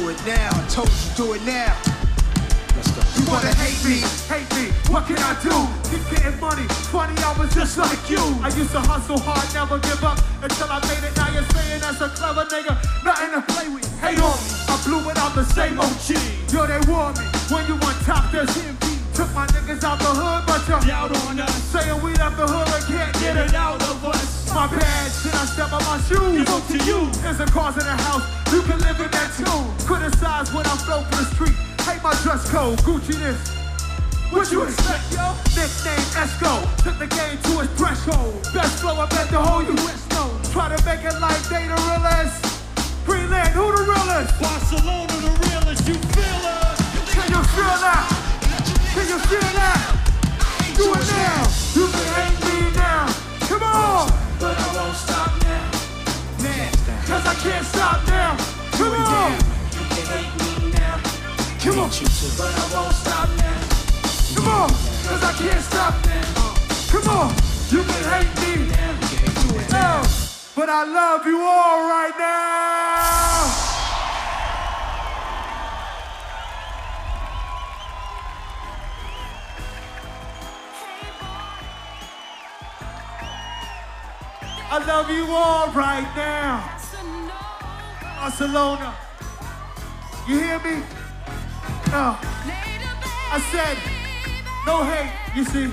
[0.00, 0.48] Do it now.
[0.48, 1.76] I told you, do it now.
[2.74, 3.04] Let's go.
[3.20, 4.00] You wanna hate me,
[4.32, 5.52] hate me, what can I do?
[5.92, 8.16] Keep getting money, funny I was just like you.
[8.40, 10.16] I used to hustle hard, never give up.
[10.40, 12.80] Until I made it, now you're saying that's a clever nigga.
[13.04, 14.50] Nothing to play with, hate on me.
[14.72, 16.16] I blew it out the same OG
[16.48, 20.12] Yo, they want me, when you on top, there's CMP Took my niggas out the
[20.12, 21.54] hood, but you Doubt on us.
[21.70, 25.34] Saying we left the hood and can't get it out of us My bad, should
[25.34, 26.42] I step on my shoes?
[26.42, 27.10] It's up to you.
[27.22, 29.60] There's a cause in the house, you can live in that too.
[29.86, 31.56] Criticize when I flow for the street.
[31.86, 33.60] Hate my dress code, Gucci this.
[34.30, 35.34] What you expect, yo?
[35.58, 38.38] Nickname Esco, took the game to its threshold.
[38.54, 40.30] Best flow I bet the whole US know.
[40.52, 42.38] Try to make it like they the realest.
[43.04, 44.38] Greenland, who the realest?
[44.38, 45.88] Barcelona, the realest.
[45.88, 46.78] You feel us?
[47.10, 48.19] Can you feel that?
[48.94, 49.80] Can you feel that?
[50.76, 51.46] Do it now.
[51.76, 53.06] You can hate me now.
[53.48, 54.08] Come on.
[54.38, 55.70] But I won't stop now.
[57.06, 58.36] Cause I can't stop now.
[58.72, 59.32] Come on.
[59.74, 60.96] You can hate me now.
[61.62, 61.90] Come on.
[62.38, 63.50] But I won't stop now.
[64.34, 66.54] Come on, cause I can't stop now.
[66.88, 67.34] Come on,
[67.70, 68.68] you can hate me
[69.70, 70.02] now,
[70.54, 72.89] but I love you all right now.
[84.72, 86.78] I love you all right now.
[88.20, 88.94] Barcelona.
[90.28, 90.84] You hear me?
[91.90, 92.16] No.
[93.32, 93.76] I said,
[94.64, 95.72] no hate, you see.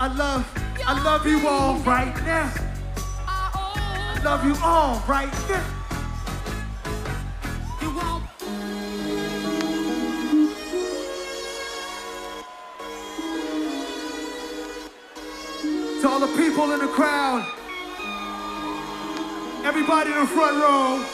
[0.00, 0.46] I love,
[0.86, 2.50] I love you all right now.
[3.26, 5.64] I love you all right now.
[16.00, 17.55] To all the people in the crowd,
[19.76, 21.04] everybody in the front row,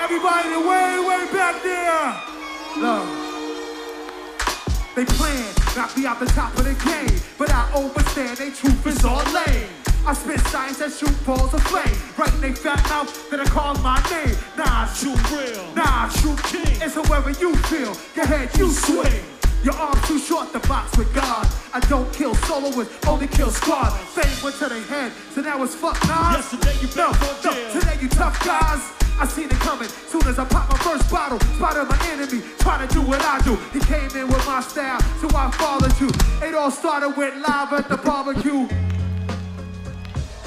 [0.00, 2.82] everybody in the way, way back there.
[2.82, 3.06] Love.
[4.96, 7.20] They plan, knock me out the top of the game.
[7.38, 9.68] But I overstand they truth is all lame.
[10.04, 11.96] I spit science that shoot balls of flame.
[12.18, 14.34] Right in they fat mouth, then I call my name.
[14.58, 15.72] Nah, I shoot real.
[15.76, 16.82] Nah, I shoot King.
[16.82, 17.96] It's however you feel.
[18.16, 19.22] Your head, you swing.
[19.62, 21.46] Your arm too short to box with God.
[21.72, 23.90] I don't kill soloists, only kill squad.
[23.90, 26.32] Fame went to their head, so now it's fuck nah.
[26.32, 27.70] Yesterday you no, no, jail.
[27.72, 28.92] today you tough guys.
[29.20, 29.86] I seen it coming.
[29.86, 33.40] Soon as I pop my first bottle, spotted my enemy, trying to do what I
[33.42, 33.54] do.
[33.72, 36.08] He came in with my style, so I followed you.
[36.42, 38.66] It all started with live at the barbecue.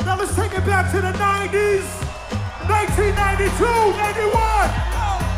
[0.06, 1.88] Now let's take it back to the 90s.
[2.68, 4.93] 1992, 81.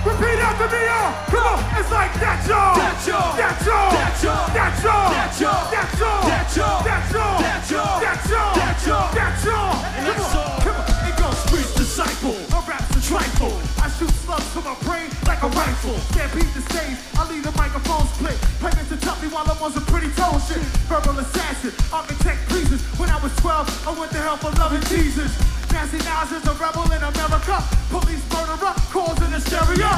[0.06, 1.18] Repeat after me, y'all.
[1.34, 2.78] Come on, it's like that, y'all.
[2.78, 3.34] That y'all.
[3.34, 3.90] That y'all.
[3.90, 4.46] That y'all.
[4.54, 5.10] That y'all.
[5.10, 5.66] That y'all.
[5.74, 6.22] That y'all.
[6.22, 6.86] That y'all.
[6.86, 7.42] That y'all.
[7.42, 7.98] That y'all.
[8.06, 8.54] That y'all.
[8.54, 9.10] That y'all.
[9.18, 9.74] That y'all.
[9.82, 10.62] Come That's on, all.
[10.62, 11.10] come on.
[11.10, 12.38] It goes preach disciple.
[12.54, 13.58] My rap's a trifle.
[13.82, 15.98] I shoot slugs to my brain like a rifle.
[16.14, 17.02] Can't beat the stage.
[17.18, 18.38] I leave the microphone split.
[18.62, 20.62] Playing to tell me while I'm on some pretty tone shit.
[20.86, 21.74] Verbal assassin.
[21.90, 22.78] Architect pleases.
[23.02, 25.34] When I was 12, I went to hell for loving Jesus.
[25.76, 27.60] Nancy Nas is a rebel in America.
[27.92, 29.92] Police murderer, causing hysteria.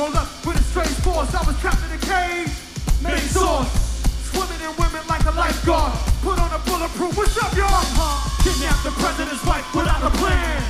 [0.00, 1.28] Roll up with a strange force.
[1.36, 2.48] I was trapped in a cage.
[3.04, 3.68] Main source.
[4.32, 5.92] Swimming in women like a lifeguard.
[6.24, 7.12] Put on a bulletproof.
[7.12, 7.68] What's up, y'all?
[7.92, 8.24] Huh?
[8.40, 10.64] Kidnap the president's wife without a plan.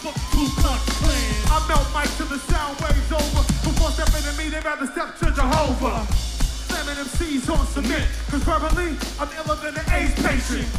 [0.00, 1.32] Fuck Ku Klux Klan.
[1.52, 3.44] I melt mic till the sound waves over.
[3.68, 6.08] Before stepping to me, they rather step to Jehovah.
[6.72, 8.08] Slamming MCs on cement.
[8.32, 10.72] Cause verbally, I'm iller than an AIDS patient.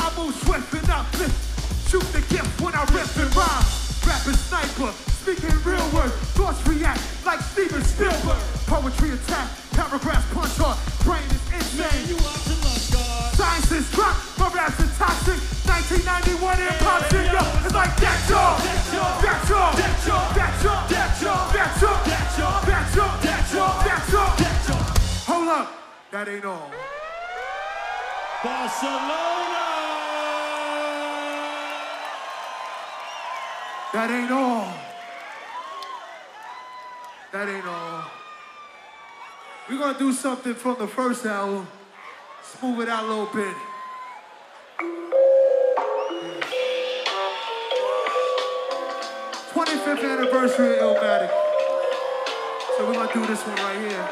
[0.00, 1.53] I move swift and uplift.
[1.88, 3.64] Shoot the gift when I rip and rhyme.
[4.04, 6.12] Rapping sniper, speaking real words.
[6.36, 8.40] Thoughts react like Steven Spielberg.
[8.66, 10.76] Poetry attack, paragraphs punch hard.
[11.04, 12.08] Brain is Man, insane.
[12.08, 13.34] you out to lunch, God.
[13.34, 15.38] Science is drop, my raps are toxic.
[15.64, 17.40] 1991 hip hop shit, yo.
[17.64, 18.58] It's like that, y'all.
[18.60, 19.16] That y'all.
[19.24, 19.72] That y'all.
[19.74, 20.22] That y'all.
[20.36, 20.84] That y'all.
[20.94, 21.44] That y'all.
[21.54, 21.96] That y'all.
[22.04, 22.60] That y'all.
[22.64, 23.14] That y'all.
[23.24, 23.74] That y'all.
[23.84, 24.36] That y'all.
[24.36, 24.84] That y'all.
[25.26, 25.66] Hold up.
[26.12, 26.70] That ain't all.
[28.44, 29.63] Barcelona.
[33.94, 34.74] That ain't all.
[37.30, 38.04] That ain't all.
[39.70, 41.68] We're gonna do something from the first album.
[42.42, 43.54] Smooth it out a little bit.
[49.52, 51.30] Twenty-fifth anniversary of Illmatic.
[52.76, 54.08] So we're gonna do this one right here.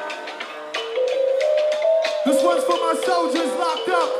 [2.24, 4.10] This one's for my soldiers locked up.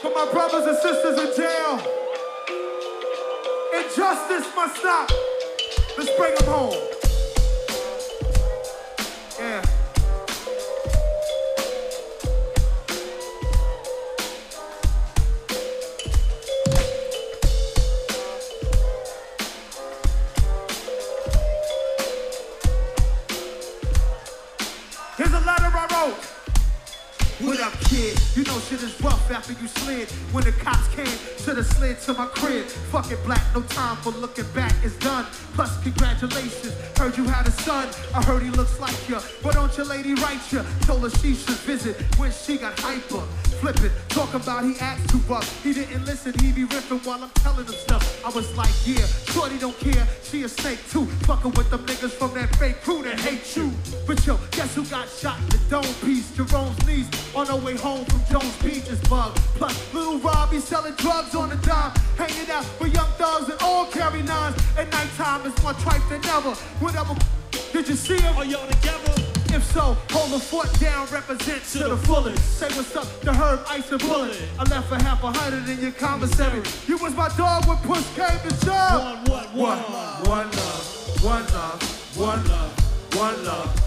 [0.00, 2.03] For my brothers and sisters in jail.
[3.96, 5.08] Injustice must stop.
[5.96, 6.74] Let's bring them home.
[9.38, 9.62] Yeah.
[25.16, 26.24] Here's a letter I wrote.
[27.38, 28.18] What up, kid?
[28.34, 30.10] You know shit is rough after you slid.
[30.32, 32.66] When the cops came, should've slid to my crib.
[32.66, 34.72] Fuck it, black, no time for looking back.
[34.82, 35.26] It's done.
[35.54, 36.74] Plus, congratulations.
[36.96, 37.88] Heard you had a son.
[38.14, 39.18] I heard he looks like you.
[39.42, 40.62] But don't your lady write you?
[40.82, 43.22] Told her she should visit when she got hyper.
[43.64, 45.64] Flipping, talking about he acts too rough.
[45.64, 48.22] He didn't listen, he be riffing while I'm telling him stuff.
[48.22, 50.06] I was like, yeah, shorty don't care.
[50.22, 51.06] She a snake too.
[51.24, 53.72] Fucking with them niggas from that fake crew that hate you.
[54.06, 56.30] But yo, guess who got shot in the dome piece?
[56.36, 59.38] Jerome's niece on her way home from Jones Beach bugged.
[59.56, 61.90] Plus, little Robbie selling drugs on the dime.
[62.18, 64.56] Hanging out with young thugs and all carry nines.
[64.76, 66.52] At nighttime, it's more tripe than ever.
[66.84, 67.16] Whatever.
[67.72, 68.36] Did you see him?
[68.36, 69.23] Are y'all together?
[69.54, 72.58] If so, hold the fort down, represent to, the fullest.
[72.58, 74.36] Say what's up to Herb, Ice and Bullet.
[74.58, 76.60] I left for half a hundred in your commissary.
[76.88, 79.28] You was my dog when push came to shove.
[79.28, 83.80] One, what, one, One love, one love, one love, one love.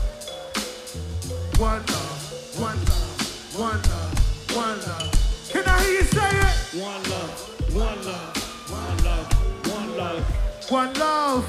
[1.59, 5.49] One love, one love, one love, one love.
[5.49, 6.81] Can I hear you say it?
[6.81, 9.27] one love, one love, one love,
[9.67, 10.71] one love.
[10.71, 11.43] One love,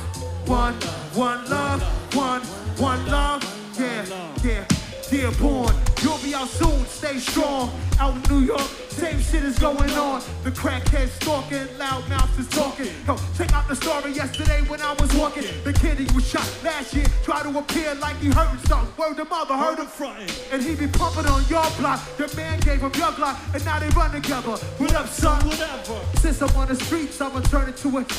[0.49, 0.75] one,
[1.15, 1.83] one love,
[2.17, 2.43] one,
[2.79, 3.68] one love.
[3.79, 4.05] Yeah,
[4.43, 4.65] yeah,
[5.09, 5.73] dear born.
[6.03, 7.71] You'll be out soon, stay strong.
[8.01, 10.21] Out in New York, same shit is going on.
[10.43, 12.89] The crackheads stalking, loud mouths is talking.
[13.07, 15.45] Yo, check out the story yesterday when I was walking.
[15.63, 18.93] The kid he was shot last year, try to appear like he hurting something.
[18.97, 20.29] Word the mother, heard him frontin'.
[20.53, 22.01] And he be pumping on your block.
[22.17, 24.57] The man gave him your block, and now they run together.
[24.57, 25.47] What up, son?
[25.47, 26.01] Whatever.
[26.19, 28.13] Since I'm on the streets, I'ma turn it to it.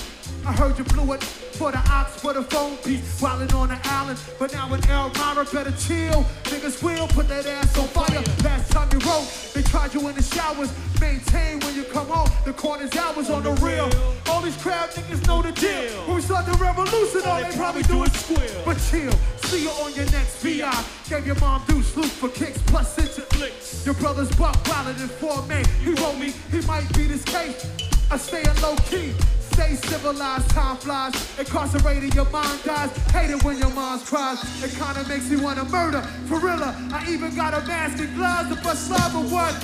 [0.45, 3.21] I heard you blew it for the ox for the phone piece.
[3.21, 6.23] Wildin' on the island, but now in Elmira, better chill.
[6.45, 8.23] Niggas will put that ass on fire.
[8.43, 10.71] Last time you wrote, they tried you in the showers.
[11.01, 13.89] Maintain when you come home, the corner's hours on the real.
[14.27, 15.91] All these crowd niggas know the deal.
[16.07, 18.63] When we start the revolution, all they probably do is squeal.
[18.65, 19.13] But chill,
[19.43, 20.71] see you on your next VI.
[21.09, 23.85] Gave your mom deuce loot for kicks, plus it's a Flicks.
[23.85, 25.63] your brother's buck wilder than four men.
[25.83, 27.65] He wrote me, he might beat his case.
[28.11, 29.13] I stay in low key,
[29.59, 31.13] stay civilized, time flies.
[31.37, 32.91] Incarcerated, your mind dies.
[33.11, 34.39] Hate it when your mom cries.
[34.63, 36.01] It kinda makes me wanna murder.
[36.27, 39.55] For real, I even got a mask and gloves to bust love of one.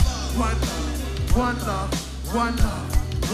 [0.47, 1.91] One love, one love,
[2.43, 2.87] one love,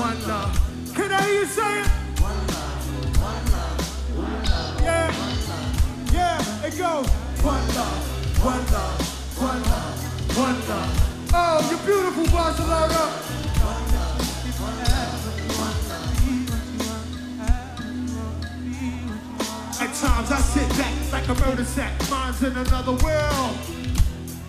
[0.06, 0.52] one love.
[0.94, 1.88] Can I hear you say it?
[2.30, 2.82] One love,
[3.30, 3.80] one love,
[4.26, 4.82] one love.
[4.88, 5.10] Yeah,
[6.14, 7.08] yeah, it goes.
[7.42, 8.02] One love,
[8.52, 9.00] one love,
[9.50, 10.92] one love, one love.
[11.34, 13.41] Oh, you're beautiful, Barcelona.
[20.02, 23.56] At times I sit back like a murder sack, minds in another world.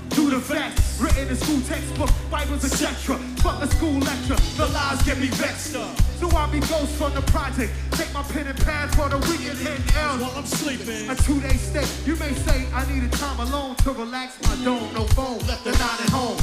[0.09, 3.19] Do the facts, written in school textbook, Bibles, etc.
[3.45, 5.95] Fuck the school lecture, the lies get me vexed up.
[6.17, 7.71] So I be ghost from the project.
[7.93, 10.17] Take my pen and pad for the weekend hit L.
[10.25, 11.11] While I'm sleeping.
[11.11, 11.85] A two-day stay.
[12.09, 14.89] You may say I needed time alone to relax my dome.
[14.95, 16.39] No phone, left the night at home.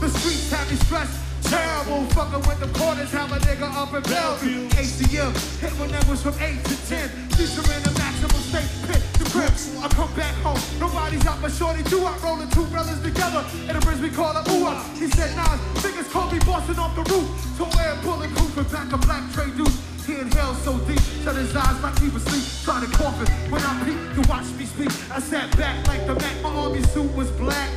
[0.00, 1.20] The streets have me stressed.
[1.44, 4.68] Terrible fucking with the quarters, have a nigga up in Bellevue.
[4.80, 7.10] ACM, hit when that was from 8 to 10.
[7.36, 9.02] These are in the state pit.
[9.18, 10.60] The crips, I come back home.
[10.78, 13.44] Nobody's out, but shorty do I rolling two brothers together.
[13.68, 16.94] In a bridge we call it ooh He said, nah, niggas call me busting off
[16.94, 17.28] the roof.
[17.56, 19.68] So wear bulletproof and back a black tray dude.
[20.06, 23.26] He inhaled so deep, shut his eyes like he was asleep, started coughing.
[23.50, 26.42] When I peeked to watch me speak, I sat back like the Mac.
[26.42, 27.70] My army suit was black,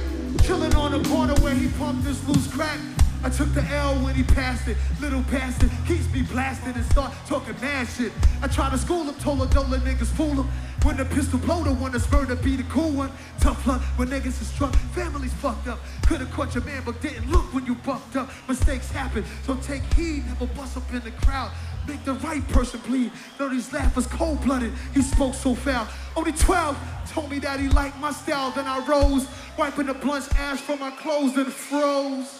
[0.43, 2.79] chilling on the corner where he pumped this loose crack.
[3.23, 4.77] I took the L when he passed it.
[5.01, 8.11] Little bastard keeps me blasted and start talking mad shit.
[8.41, 10.47] I try to school him, told her don't let niggas fool him.
[10.83, 13.11] When the pistol blow, the one that's murder be the cool one.
[13.39, 15.79] Tough luck when niggas is drunk, families fucked up.
[16.05, 18.29] Could've caught your man, but didn't look when you bucked up.
[18.47, 21.51] Mistakes happen, so take heed, never bust up in the crowd.
[21.87, 23.11] Make the right person bleed.
[23.39, 24.71] Know these laugh was cold-blooded.
[24.93, 25.87] He spoke so foul.
[26.15, 26.77] Only 12
[27.09, 28.51] told me that he liked my style.
[28.51, 32.36] Then I rose, wiping the blunt's ash from my clothes and froze.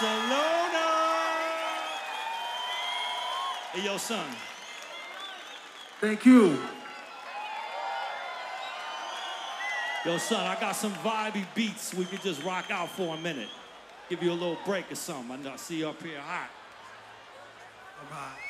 [0.00, 0.82] Barcelona.
[3.74, 4.26] And your son.
[6.00, 6.58] Thank you.
[10.04, 13.48] Yo, son, I got some vibey beats we could just rock out for a minute.
[14.10, 15.46] Give you a little break or something.
[15.46, 16.50] I see you up here hot.
[18.00, 18.40] All right.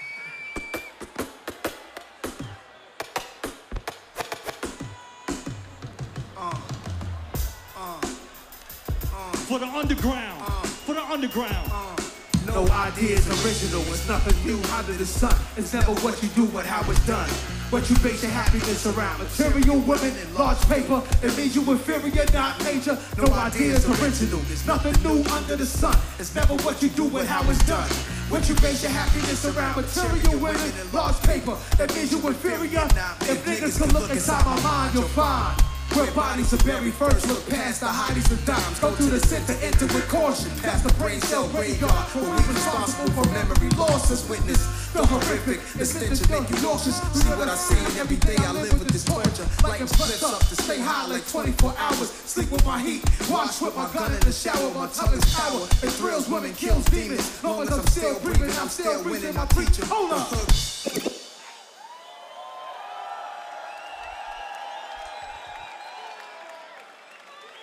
[9.47, 10.54] for the underground.
[10.85, 11.71] For the underground.
[11.73, 11.97] Uh,
[12.45, 15.35] no idea is original, it's nothing new under the sun.
[15.57, 17.27] It's never what you do, but how it's done.
[17.71, 19.19] What you base your happiness around.
[19.21, 22.99] Material women in large paper, it means you inferior, not major.
[23.17, 25.97] No idea is original, there's nothing new under the sun.
[26.19, 27.89] It's never what you do, but how it's done.
[28.29, 29.77] What you base your happiness around.
[29.77, 32.85] Material women in large paper, that means you inferior.
[33.25, 35.64] If niggas can look inside my mind, you'll find.
[35.95, 38.81] Where bodies are buried first, look past the hidings and dimes.
[38.81, 40.51] Go through the center, enter with caution.
[40.59, 44.29] Past the brain cell graveyard, where we responsible for memory losses.
[44.29, 44.59] Witness
[44.91, 46.99] the horrific, extension make you nauseous.
[47.15, 49.47] See what I see, and every day I live with this torture.
[49.63, 52.11] Like I'm up to stay high like 24 hours.
[52.27, 54.75] Sleep with my heat, wash with my gun in the shower.
[54.75, 55.63] My tongue is power.
[55.79, 57.23] It thrills women, kills demons.
[57.45, 59.35] Long as I'm still breathing, I'm still winning.
[59.35, 60.33] My preacher, hold up.
[60.33, 60.64] Uh-huh.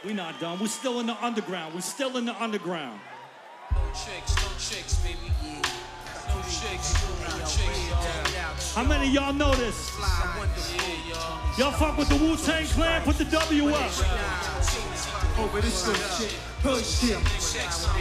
[0.03, 0.59] We not done.
[0.59, 1.75] We're still in the underground.
[1.75, 2.99] We're still in the underground.
[3.71, 5.31] No chicks, no chicks, baby.
[6.27, 8.73] No chicks, no chicks.
[8.73, 9.91] How many of y'all know this?
[11.07, 11.39] Y'all.
[11.59, 13.03] Y'all fuck with the Wu Tang Clan?
[13.03, 13.91] Put the W up.
[15.37, 16.31] Over this good shit,
[16.63, 17.19] hood shit.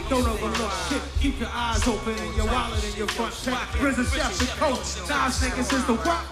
[0.09, 1.03] Don't overlook shit.
[1.21, 3.79] Keep your eyes open and your wallet in your front pocket.
[3.79, 4.97] Prison chef the coach.
[5.07, 6.25] Nas niggas is the what?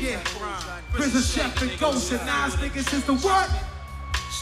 [0.00, 0.20] Yeah.
[0.92, 3.14] Prison chef and ghost and Nas niggas is the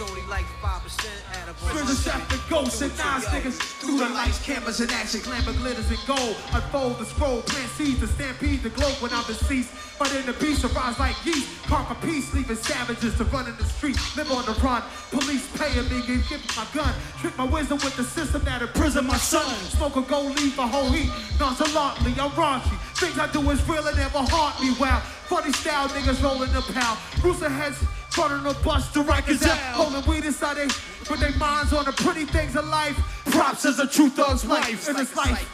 [0.01, 0.11] what?
[0.11, 4.81] Only like 5% at a Prison chef and and Nas niggas through the lights, cameras
[4.81, 6.37] and action, glamour glitters and gold.
[6.53, 9.71] Unfold the scroll, plant seeds to stampede the globe when I'm deceased.
[9.99, 11.63] But in the beast arise like yeast.
[11.65, 13.99] Conquer peace, leaving savages to run in the street.
[14.17, 14.83] Live on the run.
[15.11, 16.95] Police paying me, give give me my gun.
[17.21, 19.45] Trick my wisdom with the system that imprison my son.
[19.77, 21.11] Smoke a gold leaf, a whole heat.
[21.39, 22.77] Nonchalantly, I'm raunchy.
[22.97, 24.75] Things I do is real and never haunt me.
[24.81, 25.01] Wow.
[25.29, 26.99] Funny style niggas rolling the pound.
[27.23, 27.79] Rooster heads
[28.21, 29.57] running the bus to Rikers out.
[29.75, 30.67] Holding weed inside they
[31.09, 32.97] with their minds on the pretty things of life.
[33.27, 35.49] Props is a true thug's life in this life.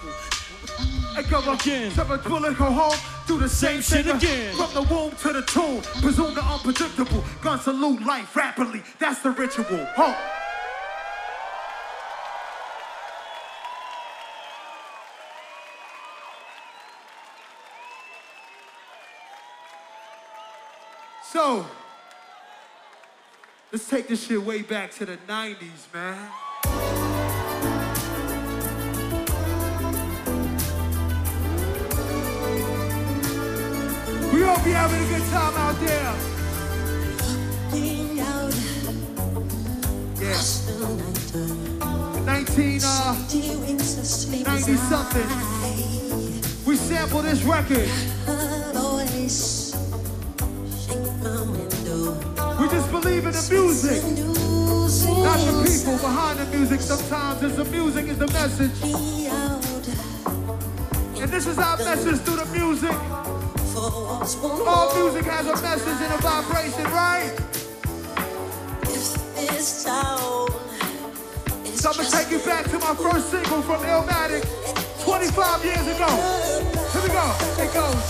[1.16, 1.54] I go Again.
[1.54, 1.90] again.
[1.92, 2.98] Seven bullet go home.
[3.26, 4.54] Do the same, Same shit again.
[4.54, 5.80] From the womb to the tomb.
[6.02, 7.24] Presume the unpredictable.
[7.42, 8.82] Gun salute life rapidly.
[8.98, 9.64] That's the ritual.
[9.96, 10.14] Ho.
[21.32, 21.66] So,
[23.77, 26.31] let's take this shit way back to the 90s, man.
[34.33, 36.14] We all be having a good time out there.
[40.22, 40.66] Yes.
[42.24, 43.14] 19, uh,
[44.53, 45.29] 90 something.
[46.64, 47.91] We sample this record.
[51.27, 54.01] We just believe in the music,
[55.24, 56.81] not the people behind the music.
[56.81, 58.81] Sometimes it's the music is the message.
[61.20, 62.95] And this is our message through the music.
[63.74, 67.35] All music has a message and a vibration, right?
[71.74, 74.47] So I'm gonna take you back to my first single from Illmatic
[75.05, 76.09] 25 years ago.
[76.93, 77.35] Here we go.
[77.59, 78.05] It goes.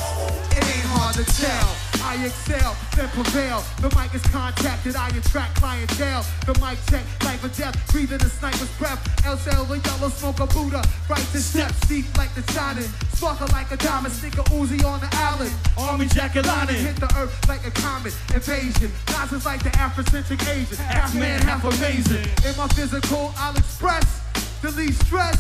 [0.53, 1.86] It ain't hard to tell.
[2.07, 3.65] I excel, then prevail.
[3.83, 6.25] The mic is contacted, I attract clientele.
[6.47, 9.03] The mic check, life or death, breathing a sniper's breath.
[9.25, 10.85] LCL, the yellow smoke a Buddha.
[11.11, 12.89] Right to steps, deep like the shining.
[13.13, 15.53] Sparkle like a diamond, stick a Uzi on the island.
[15.77, 16.77] Army jacket lining.
[16.77, 18.93] Hit the earth like a comet, invasion.
[19.33, 20.77] Is like the Afrocentric Asian.
[20.77, 22.25] Half man, half amazing.
[22.47, 24.23] In my physical, I'll express,
[24.63, 25.37] delete stress,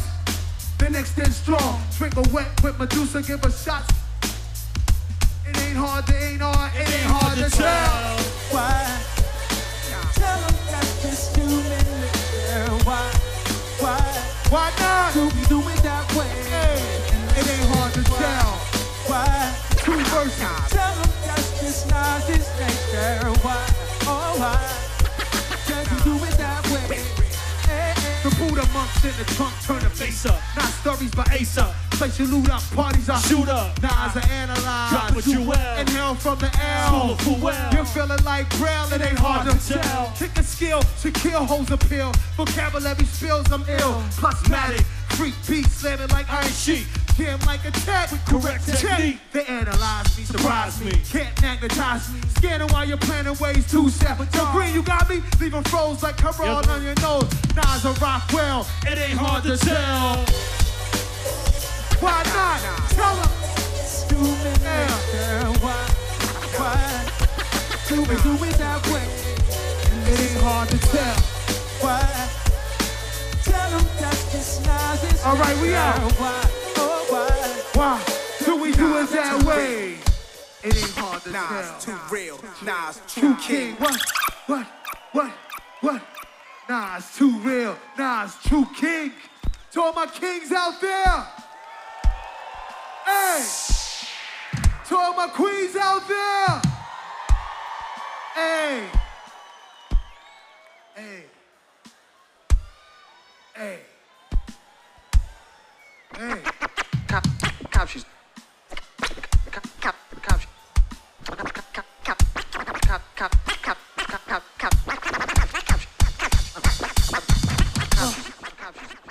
[0.78, 1.80] then extend strong.
[1.96, 4.05] Drink a wet with Medusa, give us shots.
[5.76, 8.16] It ain't hard to ain't hard, it ain't hard to tell.
[8.48, 8.80] Why?
[10.16, 11.68] Tell them that this human
[12.00, 12.72] nature.
[12.88, 13.04] Why?
[13.84, 14.00] Why?
[14.48, 15.12] Why not?
[15.12, 16.32] Do we do it that way?
[16.48, 16.80] Hey,
[17.36, 18.56] it ain't hard to tell.
[19.04, 19.52] Why?
[19.84, 20.72] Two verses.
[20.72, 23.28] Tell them that this not his nature.
[23.44, 23.60] Why?
[24.08, 24.56] Oh, why?
[25.68, 27.25] Can you do it that way?
[28.26, 30.40] The Buddha monks in the trunk turn the face up.
[30.56, 31.72] Not stories by Ace up.
[31.92, 33.22] Place your loot up, parties up.
[33.22, 33.80] Shoot up.
[33.80, 34.90] Nas are analyzed.
[34.90, 35.78] Drop what you will.
[35.78, 37.16] Inhale from the L.
[37.40, 37.72] well.
[37.72, 40.12] You're feeling like Braille, it ain't hard to tell.
[40.18, 42.10] Kick a skill to kill hoes appeal.
[42.36, 44.02] Vocabulary spills, I'm ill.
[44.18, 44.84] Plasmatic,
[45.16, 46.86] freak beat, slamming like iron sheet.
[47.16, 49.18] Jam like a tech, Correct technique.
[49.32, 50.92] They analyze me, surprise me.
[51.10, 52.20] Can't magnetize me.
[52.36, 54.34] Scanning while you're planning ways to separate.
[54.34, 55.22] Yo, green, you got me?
[55.40, 56.68] Leave 'em froze like Carol Yep.
[56.68, 57.24] on your nose.
[57.56, 58.66] Nas or Rockwell.
[58.86, 60.24] It ain't hard to tell.
[62.00, 62.60] Why not?
[62.90, 63.30] Tell 'em.
[64.10, 65.44] Human Yeah.
[65.64, 65.86] Why?
[66.58, 67.04] Why?
[67.88, 69.08] Do we do it that way?
[70.12, 71.16] It ain't hard to tell.
[71.80, 72.45] why.
[75.24, 75.98] All right, we out.
[77.74, 78.02] Why,
[78.44, 79.94] do we do it that way?
[80.62, 81.98] It ain't hard to Nas, tell.
[81.98, 82.40] too real.
[82.64, 83.74] Nas, True true king.
[83.74, 83.76] king.
[83.76, 84.00] What?
[84.46, 84.66] What?
[85.12, 85.32] What?
[85.80, 86.02] What?
[86.68, 87.76] Nah, it's too real.
[87.98, 89.12] Nah, it's true king.
[89.72, 91.26] To all my kings out there.
[93.04, 93.44] Hey.
[94.88, 96.62] To all my queens out there.
[98.34, 98.88] Hey.
[100.94, 101.24] Hey.
[103.54, 103.78] Hey.
[106.16, 106.44] Cop,
[107.08, 107.26] cop,
[107.70, 107.88] cop,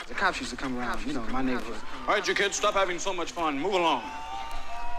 [0.08, 1.76] The cops used to come around, you know, my neighborhood.
[2.08, 3.60] All right, you kids, stop having so much fun.
[3.60, 4.04] Move along.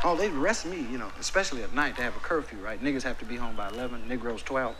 [0.05, 1.97] Oh, they'd arrest me, you know, especially at night.
[1.97, 2.81] They have a curfew, right?
[2.81, 4.77] Niggas have to be home by 11, Negroes 12.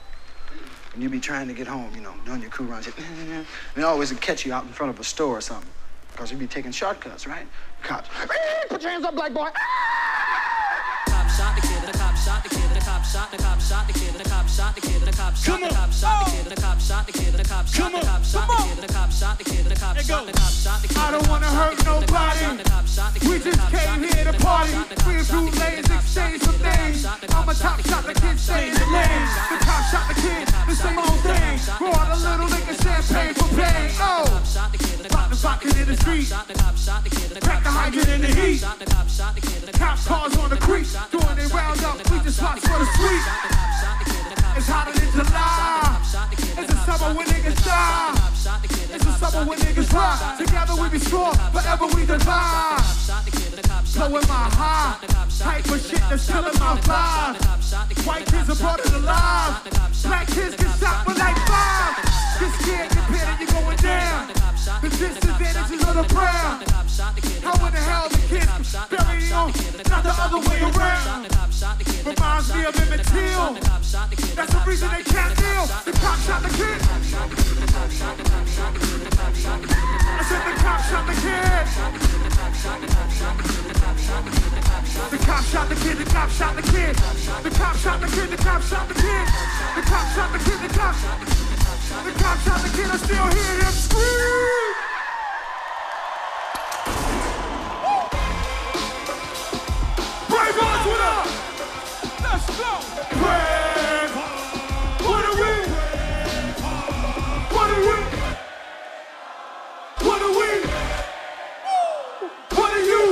[0.95, 2.87] And you be trying to get home, you know, doing your crew runs.
[2.87, 5.69] And they always would catch you out in front of a store or something.
[6.17, 7.47] Because you be taking shortcuts, right?
[7.83, 8.09] Cops.
[8.71, 9.51] Put your hands up, black boy.
[9.51, 10.06] cop
[13.13, 15.69] shot the cop shot the kid, the cop shot the kid, the cop shot the
[15.69, 18.49] cop shot the kid, the cop shot the kid, the cop shot the cop shot
[18.49, 20.99] the kid, the cop shot the kid, the cop shot the cop shot the kid.
[20.99, 22.67] I don't wanna hurt nobody.
[23.29, 24.73] We just came here to party.
[24.75, 27.07] A few lanes, exchange some names.
[27.07, 29.27] I'm a top shot, the kid in the lane.
[29.51, 31.61] The top shot, the kid, the same old thing.
[31.79, 33.91] Brought a little nigga champagne for pain.
[34.01, 34.27] Oh,
[34.57, 36.27] pop the in the street.
[37.41, 38.63] Crack the hydrant in the heat.
[39.79, 40.87] Cop cars on the creek,
[49.97, 50.47] when.
[50.47, 52.85] Together we be strong, forever we divide.
[53.95, 54.99] Blowing my high,
[55.39, 58.07] type of shit that's killing my vibe.
[58.07, 59.65] White kids are part of the live.
[60.05, 61.97] Black kids get shot with like five.
[62.61, 64.29] Scared, get pitted, you going down.
[64.83, 66.76] The disadvantages of the brown.
[66.97, 69.53] How in the hell the kids bury on,
[69.85, 71.29] not the other way around.
[72.09, 73.53] Reminds me of Emmett Till.
[74.33, 75.69] That's the reason they can't deal.
[75.85, 76.81] The cop shot the kid.
[76.81, 77.05] I
[80.25, 81.69] said the cop shot the kid.
[85.13, 86.97] The cop shot the kid, the cop shot the kid.
[86.97, 89.29] The cop shot the kid, the cop shot the kid.
[89.77, 90.97] The cop shot the kid, the cop.
[90.97, 94.96] The cop shot the kid, I still hear him scream.
[100.57, 101.27] Brave Hearts, what?
[102.25, 102.71] Let's go.
[103.21, 104.13] Brave
[105.05, 105.53] What are we?
[107.55, 107.97] What are we?
[110.07, 110.51] What are we?
[112.57, 113.05] What are you?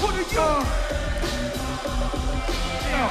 [0.00, 0.46] What are you?
[2.90, 3.04] Yo,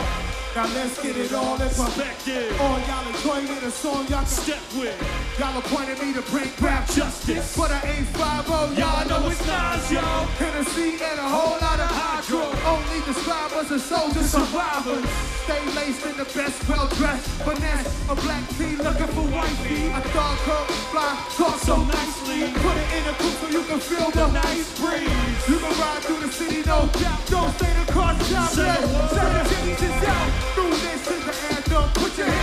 [0.56, 2.62] Now let's get it all in Perspective.
[2.62, 5.29] All y'all enjoying it, a song y'all can Step with.
[5.40, 7.56] Y'all appointed me to bring rap justice.
[7.56, 10.04] But I ain't 5 y'all know it's Nas, yo.
[10.36, 12.44] Tennessee and a whole lot of hydro.
[12.68, 15.08] Only describe us as soldiers survivors.
[15.48, 17.24] Stay laced in the best, well dressed.
[17.48, 19.96] Finesse, a black tee looking for white feet.
[19.96, 22.52] A dog coat, fly, talk so nicely.
[22.60, 25.40] Put it in a coupe so you can feel the nice breeze.
[25.48, 27.22] You can ride through the city, no doubt.
[27.32, 28.52] Don't stay the car shop.
[28.60, 29.08] What?
[29.16, 30.28] Say the changes out.
[30.52, 31.88] Through this is the anthem.
[31.96, 32.39] Put your hands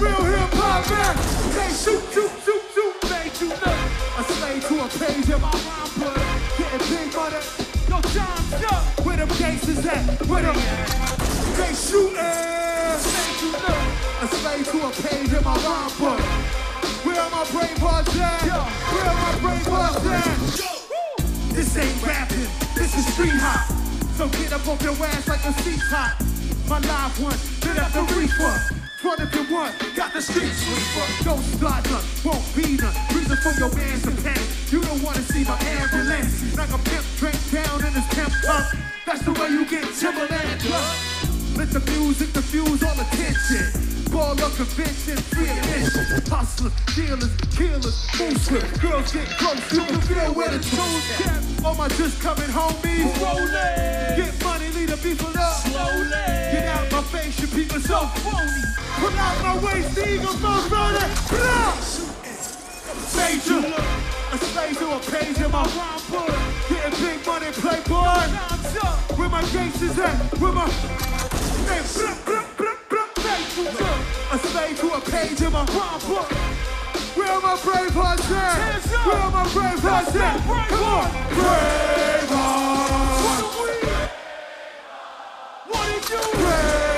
[0.00, 1.16] real hip hop back.
[1.52, 3.80] Say shoot, shoot, shoot, shoot, made you look.
[4.16, 6.16] A slave to a page in my rhyme book.
[6.56, 7.42] Getting big money.
[7.88, 8.82] Yo, time's up.
[9.04, 10.26] Where them gangsters at?
[10.26, 10.56] Where them?
[11.56, 12.16] They shooting.
[12.16, 13.84] Made you look.
[14.20, 16.20] A slave to a page in my rhyme book.
[17.04, 18.48] Where are my brave hearts at?
[18.92, 20.60] Where are my brave hearts at?
[21.54, 23.68] This ain't rapping, this is street hop.
[24.16, 26.20] So get up off your ass like a seat top.
[26.68, 27.36] My live one,
[27.66, 28.79] lit up the reefer.
[29.00, 31.24] Front if you want, got the streets street sweeper.
[31.24, 32.92] Don't start none, won't be none.
[33.16, 34.44] Reason for your man's to panic.
[34.68, 36.54] You don't wanna see my ambulance.
[36.54, 38.76] Like a pimp drink down in his pimp cup.
[39.06, 40.92] That's the way you get Timberland drunk.
[41.56, 43.72] Let the music diffuse all attention.
[44.12, 46.20] Ball of convention, free admission.
[46.28, 48.68] Hustlers, dealers, killers, boosters.
[48.84, 51.64] Girls get close, you can feel where the tune's at.
[51.64, 53.08] All my just coming homies.
[53.16, 54.12] Rolling.
[54.20, 55.56] Get money, lead the people up.
[55.64, 56.28] Slowly.
[56.52, 58.69] Get out my face, you people so phony.
[59.00, 61.10] Pull out my waist, the eagle running.
[61.30, 61.72] Blah!
[63.16, 63.64] Major,
[64.30, 66.28] a slave to a page in my rhyme book.
[66.68, 68.28] Getting big money, playboy.
[69.16, 70.38] Where my gangsters at?
[70.38, 73.72] Where my Hey, blah, blah, blah, blah, Major,
[74.32, 76.30] A slave to a page in my rhyme book.
[77.16, 78.82] Where are my brave hearts at?
[79.06, 80.40] Where are my brave hearts at?
[80.44, 83.40] Come on, brave hearts.
[85.68, 86.20] What do?
[86.36, 86.89] Brave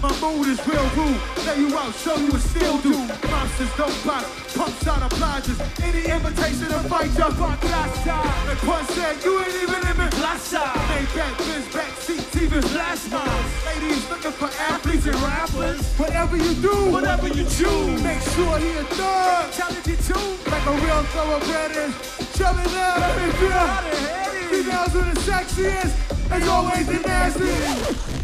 [0.00, 1.18] My mood is real rude.
[1.44, 2.94] Lay you out, show you what still do.
[3.30, 5.58] Monsters don't box, pumps out of plazas.
[5.82, 8.48] Any invitation to fight your buck last time.
[8.48, 10.06] And Pun said, you ain't even in me.
[10.22, 10.78] Last time.
[11.16, 13.66] Back, biz back, seats, even Last month.
[13.66, 15.82] Ladies looking for athletes and rappers.
[15.98, 18.02] Whatever you do, Whatever you choose.
[18.02, 19.50] make sure he a thug.
[19.50, 20.50] Talented too.
[20.50, 22.18] Like a real thoroughbred is.
[22.38, 23.50] It up, let me feel.
[23.50, 24.46] The?
[24.48, 28.17] Females are the sexiest, as always the nastiest.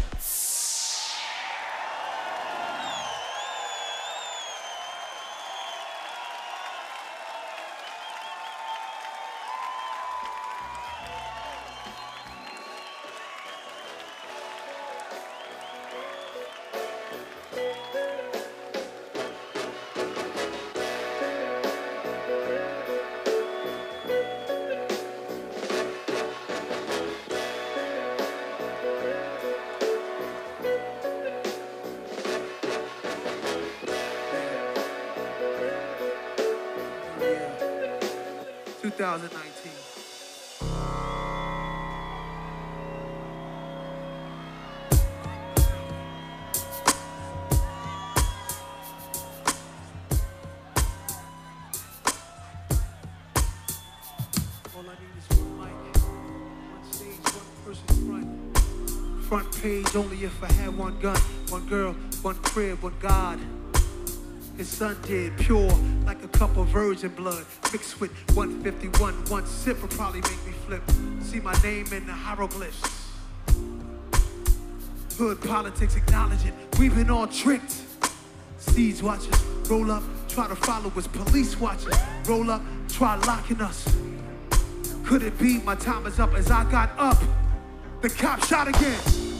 [60.25, 61.17] If I had one gun,
[61.49, 63.39] one girl, one crib, one God.
[64.57, 65.71] His son did pure
[66.03, 69.13] like a cup of virgin blood mixed with 151.
[69.25, 70.81] One sip would probably make me flip.
[71.21, 73.11] See my name in the hieroglyphs.
[75.17, 76.53] Hood politics acknowledge it.
[76.79, 77.83] We've been all tricked.
[78.57, 81.07] Siege watchers roll up, try to follow us.
[81.07, 81.95] Police watchers
[82.25, 83.95] roll up, try locking us.
[85.05, 87.21] Could it be my time is up as I got up?
[88.01, 89.34] The cop shot again.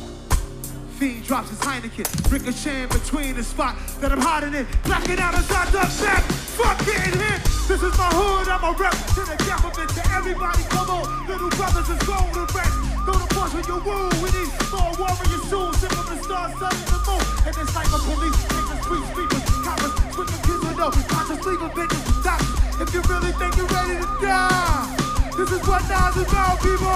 [0.95, 4.63] Fiend drops his Heineken, ricocheting between the spot that I'm hiding in.
[4.87, 6.23] Blacking out as I duck back.
[6.55, 7.43] Fuck getting hit.
[7.67, 10.63] This is my hood, I'm a rep to the government, to everybody.
[10.71, 12.79] Come on, little brothers is going to rest.
[13.03, 14.15] Throw the punch on your wound.
[14.23, 15.67] We need more warriors soon.
[15.75, 17.23] Simple and start studying the moon.
[17.43, 21.69] And it's like a police, niggas, street sweepers, coppers, switching kids with no conscious legal
[21.75, 22.55] bitches, doctors.
[22.79, 24.95] If you really think you're ready to die,
[25.35, 26.87] this is what Nas is about, people.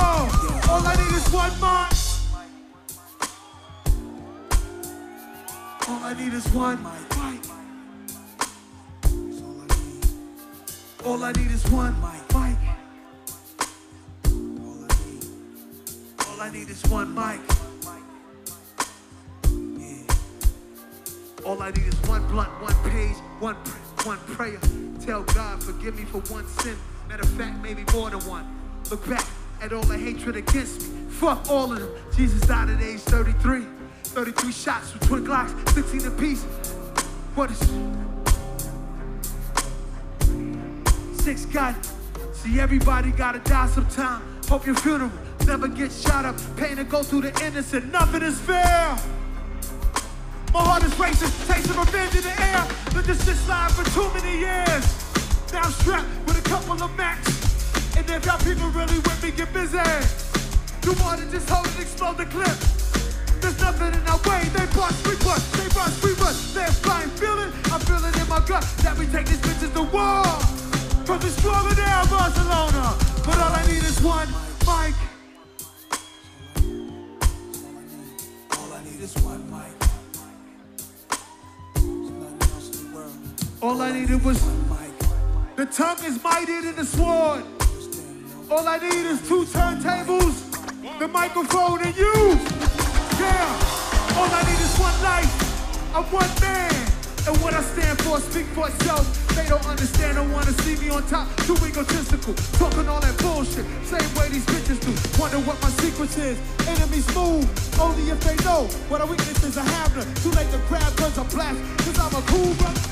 [0.72, 1.99] All I need is one mic.
[6.10, 6.92] I need is one mic.
[11.06, 12.58] All I need is one mic.
[16.28, 17.40] All I need is one mic.
[21.46, 23.56] All I need is one blunt, one page, one
[24.04, 24.60] one prayer.
[25.06, 26.76] Tell God, forgive me for one sin.
[27.08, 28.48] Matter of fact, maybe more than one.
[28.90, 29.28] Look back
[29.62, 31.08] at all the hatred against me.
[31.12, 31.92] Fuck all of them.
[32.16, 33.79] Jesus died at age 33.
[34.04, 36.44] 33 shots with twin Glocks, 16 apiece.
[37.36, 37.60] What is
[41.24, 41.76] six gun?
[42.34, 44.22] See, everybody gotta die sometime.
[44.48, 45.12] Hope your funeral
[45.46, 46.36] never gets shot up.
[46.58, 47.92] Pain to go through the innocent.
[47.92, 48.98] Nothing is fair.
[50.54, 52.68] My heart is racing, tasting revenge in the air.
[52.96, 54.86] Let this shit slide for too many years.
[55.54, 57.30] Now I'm strapped with a couple of max.
[57.96, 59.78] And if y'all people really with me, get busy.
[60.86, 62.89] You wanna just hold and explode the clip.
[63.42, 64.44] There's nothing in our way.
[64.54, 66.54] They bust, we bust, they bust, we bust.
[66.54, 70.24] They're flying, feeling, I'm feeling in my gut that we take these bitches to war.
[71.06, 72.96] Cause we're stronger than Barcelona.
[73.26, 74.30] But all I need is one
[74.68, 74.96] mic.
[78.58, 79.90] All I need is one mic.
[83.62, 84.42] All I needed was
[85.60, 87.44] the tongue is mightier than the sword.
[88.50, 90.40] All I need is two turntables,
[91.00, 92.69] the microphone, and you.
[93.20, 95.34] All I need is one life.
[95.96, 96.72] I'm one man.
[97.28, 99.04] And what I stand for speak for itself.
[99.36, 101.28] They don't understand, don't wanna see me on top.
[101.48, 103.66] Too egotistical, talking all that bullshit.
[103.84, 104.92] Same way these bitches do.
[105.20, 106.38] Wonder what my secrets is.
[106.68, 107.46] Enemies move,
[107.80, 110.08] only if they know what our weaknesses are having.
[110.24, 112.84] Too late to grab guns or blast, cause I'm a cool brother.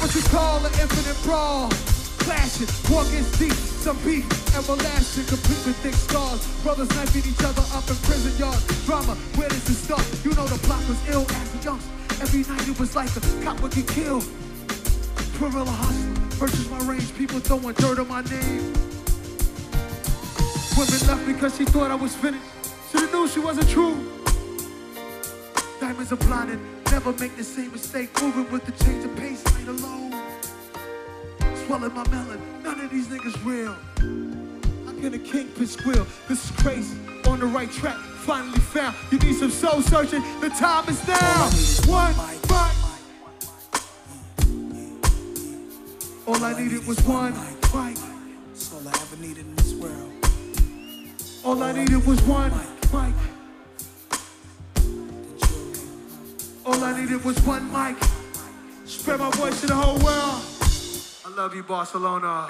[0.00, 1.68] What you call an infinite brawl?
[2.24, 3.04] Clashing, war
[3.38, 3.52] deep,
[3.84, 6.40] some beef, everlasting, complete with thick scars.
[6.62, 8.64] Brothers knifing each other up in prison yards.
[8.86, 10.04] Drama, where does it start?
[10.24, 11.90] You know the block was ill as a youngster.
[12.22, 14.24] Every night it was like a cop would get killed.
[15.38, 18.72] Guerrilla hustler, versus my range, people throwing dirt on my name.
[20.78, 22.44] women left because she thought I was finished.
[22.92, 23.96] Should've knew she wasn't true.
[25.80, 26.60] Diamonds are blinded.
[26.92, 28.08] Never make the same mistake.
[28.22, 30.12] Moving with the change of pace, ain't alone.
[31.66, 32.40] Swelling my melon.
[32.62, 34.31] None of these niggas real.
[35.02, 36.06] Can a kingpin squeal?
[36.28, 36.96] This is crazy.
[37.26, 38.94] On the right track, finally found.
[39.10, 40.22] You need some soul searching.
[40.40, 41.50] The time is now.
[41.90, 42.38] One mic.
[46.24, 47.96] All I needed was one mic.
[48.46, 50.12] That's all I ever needed in this world.
[51.44, 52.52] All I needed was one
[52.92, 53.14] mic.
[56.64, 57.96] All I needed was one mic.
[58.84, 60.44] Spread my voice to the whole world.
[61.26, 62.46] I love you, Barcelona.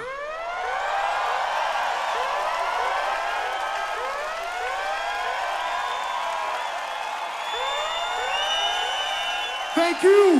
[9.83, 10.39] Thank you.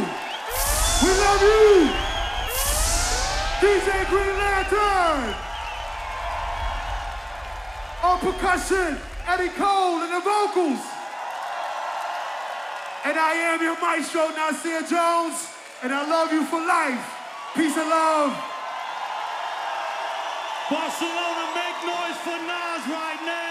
[1.03, 1.91] We love you.
[3.59, 5.35] DJ Green Lantern.
[8.03, 10.79] On percussion, Eddie Cole and the vocals.
[13.03, 15.49] And I am your maestro, Nasir Jones.
[15.83, 17.03] And I love you for life.
[17.53, 18.31] Peace and love.
[20.71, 23.42] Barcelona, make noise for Nas right now.